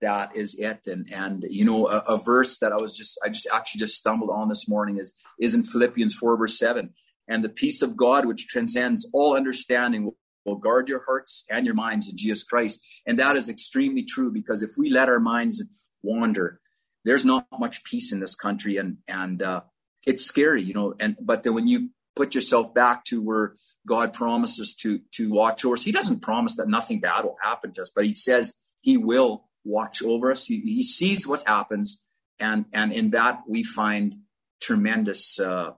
That 0.00 0.34
is 0.34 0.54
it, 0.54 0.86
and 0.86 1.10
and 1.12 1.44
you 1.48 1.64
know 1.64 1.88
a, 1.88 1.98
a 1.98 2.16
verse 2.16 2.58
that 2.58 2.72
I 2.72 2.76
was 2.76 2.96
just 2.96 3.18
I 3.24 3.28
just 3.28 3.48
actually 3.52 3.80
just 3.80 3.96
stumbled 3.96 4.30
on 4.30 4.48
this 4.48 4.68
morning 4.68 4.98
is 4.98 5.12
is 5.38 5.54
in 5.54 5.62
Philippians 5.62 6.14
four 6.14 6.36
verse 6.36 6.58
seven, 6.58 6.94
and 7.28 7.44
the 7.44 7.48
peace 7.48 7.82
of 7.82 7.96
God 7.96 8.26
which 8.26 8.46
transcends 8.46 9.08
all 9.12 9.36
understanding 9.36 10.12
will 10.44 10.56
guard 10.56 10.88
your 10.88 11.04
hearts 11.04 11.44
and 11.50 11.66
your 11.66 11.74
minds 11.74 12.08
in 12.08 12.16
Jesus 12.16 12.44
Christ. 12.44 12.80
And 13.06 13.18
that 13.18 13.36
is 13.36 13.48
extremely 13.48 14.04
true 14.04 14.32
because 14.32 14.62
if 14.62 14.70
we 14.78 14.90
let 14.90 15.08
our 15.08 15.20
minds 15.20 15.62
wander, 16.02 16.60
there's 17.04 17.24
not 17.24 17.46
much 17.58 17.84
peace 17.84 18.12
in 18.12 18.20
this 18.20 18.34
country 18.34 18.76
and 18.76 18.98
and 19.08 19.42
uh, 19.42 19.62
it's 20.06 20.24
scary 20.24 20.62
you 20.62 20.74
know 20.74 20.94
and 21.00 21.16
but 21.20 21.42
then 21.42 21.54
when 21.54 21.66
you 21.66 21.90
put 22.16 22.34
yourself 22.34 22.74
back 22.74 23.04
to 23.04 23.22
where 23.22 23.54
god 23.86 24.12
promises 24.12 24.74
to 24.74 25.00
to 25.12 25.30
watch 25.30 25.64
over 25.64 25.74
us 25.74 25.84
he 25.84 25.92
doesn't 25.92 26.20
promise 26.20 26.56
that 26.56 26.68
nothing 26.68 27.00
bad 27.00 27.24
will 27.24 27.36
happen 27.42 27.72
to 27.72 27.82
us 27.82 27.92
but 27.94 28.04
he 28.04 28.14
says 28.14 28.54
he 28.82 28.96
will 28.96 29.48
watch 29.64 30.02
over 30.02 30.30
us 30.30 30.46
he, 30.46 30.60
he 30.60 30.82
sees 30.82 31.26
what 31.26 31.46
happens 31.46 32.02
and 32.38 32.64
and 32.72 32.92
in 32.92 33.10
that 33.10 33.40
we 33.48 33.62
find 33.62 34.16
tremendous 34.60 35.38
uh, 35.40 35.70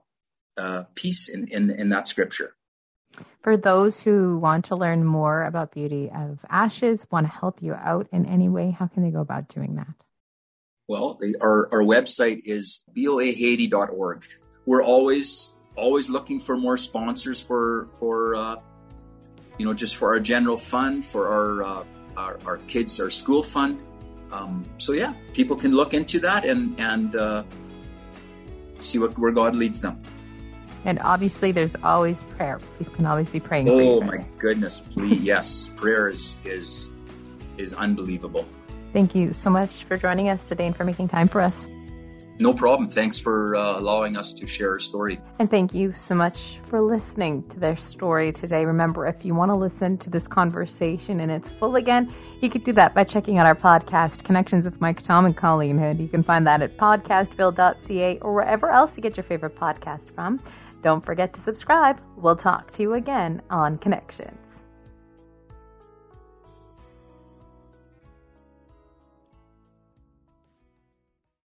uh, 0.57 0.83
peace 0.95 1.29
in, 1.29 1.47
in 1.47 1.69
in 1.71 1.89
that 1.89 2.07
scripture 2.07 2.55
for 3.41 3.57
those 3.57 3.99
who 3.99 4.37
want 4.37 4.65
to 4.65 4.75
learn 4.75 5.03
more 5.03 5.43
about 5.45 5.71
beauty 5.71 6.09
of 6.15 6.39
ashes 6.49 7.05
want 7.11 7.25
to 7.25 7.31
help 7.31 7.61
you 7.61 7.73
out 7.73 8.07
in 8.11 8.25
any 8.25 8.49
way 8.49 8.71
how 8.71 8.87
can 8.87 9.03
they 9.03 9.11
go 9.11 9.21
about 9.21 9.47
doing 9.47 9.75
that 9.75 10.03
well, 10.87 11.17
our, 11.39 11.69
our 11.71 11.81
website 11.81 12.41
is 12.45 12.83
boahaiti.org. 12.95 14.25
We're 14.65 14.83
always 14.83 15.55
always 15.75 16.07
looking 16.07 16.39
for 16.39 16.55
more 16.55 16.77
sponsors 16.77 17.41
for 17.41 17.87
for 17.93 18.35
uh, 18.35 18.55
you 19.57 19.65
know 19.65 19.73
just 19.73 19.95
for 19.95 20.13
our 20.13 20.19
general 20.19 20.57
fund 20.57 21.05
for 21.05 21.27
our 21.27 21.63
uh, 21.63 21.83
our, 22.17 22.39
our, 22.45 22.57
kids 22.67 22.99
our 22.99 23.09
school 23.09 23.41
fund. 23.41 23.81
Um, 24.31 24.63
so 24.77 24.93
yeah, 24.93 25.13
people 25.33 25.55
can 25.55 25.73
look 25.73 25.93
into 25.93 26.19
that 26.19 26.45
and 26.45 26.79
and 26.79 27.15
uh, 27.15 27.43
see 28.79 28.99
what 28.99 29.17
where 29.17 29.31
God 29.31 29.55
leads 29.55 29.79
them. 29.81 30.01
And 30.85 30.99
obviously, 30.99 31.51
there's 31.51 31.75
always 31.83 32.23
prayer. 32.23 32.59
People 32.77 32.93
can 32.93 33.05
always 33.05 33.29
be 33.29 33.39
praying. 33.39 33.69
Oh 33.69 34.01
my 34.01 34.25
goodness, 34.37 34.81
please! 34.81 35.21
yes, 35.21 35.69
prayer 35.75 36.09
is 36.09 36.35
is 36.43 36.89
is 37.57 37.73
unbelievable. 37.73 38.45
Thank 38.91 39.15
you 39.15 39.33
so 39.33 39.49
much 39.49 39.85
for 39.85 39.97
joining 39.97 40.29
us 40.29 40.47
today 40.47 40.67
and 40.67 40.75
for 40.75 40.83
making 40.83 41.07
time 41.07 41.27
for 41.27 41.41
us. 41.41 41.67
No 42.39 42.51
problem. 42.53 42.89
Thanks 42.89 43.19
for 43.19 43.55
uh, 43.55 43.79
allowing 43.79 44.17
us 44.17 44.33
to 44.33 44.47
share 44.47 44.71
our 44.71 44.79
story. 44.79 45.19
And 45.37 45.49
thank 45.49 45.73
you 45.73 45.93
so 45.93 46.15
much 46.15 46.57
for 46.63 46.81
listening 46.81 47.47
to 47.49 47.59
their 47.59 47.77
story 47.77 48.31
today. 48.31 48.65
Remember, 48.65 49.05
if 49.05 49.23
you 49.23 49.35
want 49.35 49.49
to 49.49 49.55
listen 49.55 49.97
to 49.99 50.09
this 50.09 50.27
conversation 50.27 51.19
and 51.19 51.31
its 51.31 51.51
full 51.51 51.75
again, 51.75 52.11
you 52.41 52.49
could 52.49 52.63
do 52.63 52.73
that 52.73 52.95
by 52.95 53.03
checking 53.03 53.37
out 53.37 53.45
our 53.45 53.55
podcast, 53.55 54.23
Connections 54.23 54.65
with 54.65 54.81
Mike 54.81 55.01
Tom 55.03 55.25
and 55.25 55.37
Colleen 55.37 55.77
Hood. 55.77 55.99
You 55.99 56.07
can 56.07 56.23
find 56.23 56.45
that 56.47 56.63
at 56.63 56.75
podcastville.ca 56.75 58.17
or 58.19 58.33
wherever 58.33 58.69
else 58.69 58.97
you 58.97 59.03
get 59.03 59.15
your 59.15 59.23
favorite 59.25 59.55
podcast 59.55 60.09
from. 60.15 60.39
Don't 60.83 61.03
forget 61.03 61.33
to 61.33 61.41
subscribe. 61.41 62.01
We'll 62.17 62.35
talk 62.35 62.71
to 62.73 62.81
you 62.81 62.93
again 62.93 63.41
on 63.49 63.77
Connections. 63.77 64.52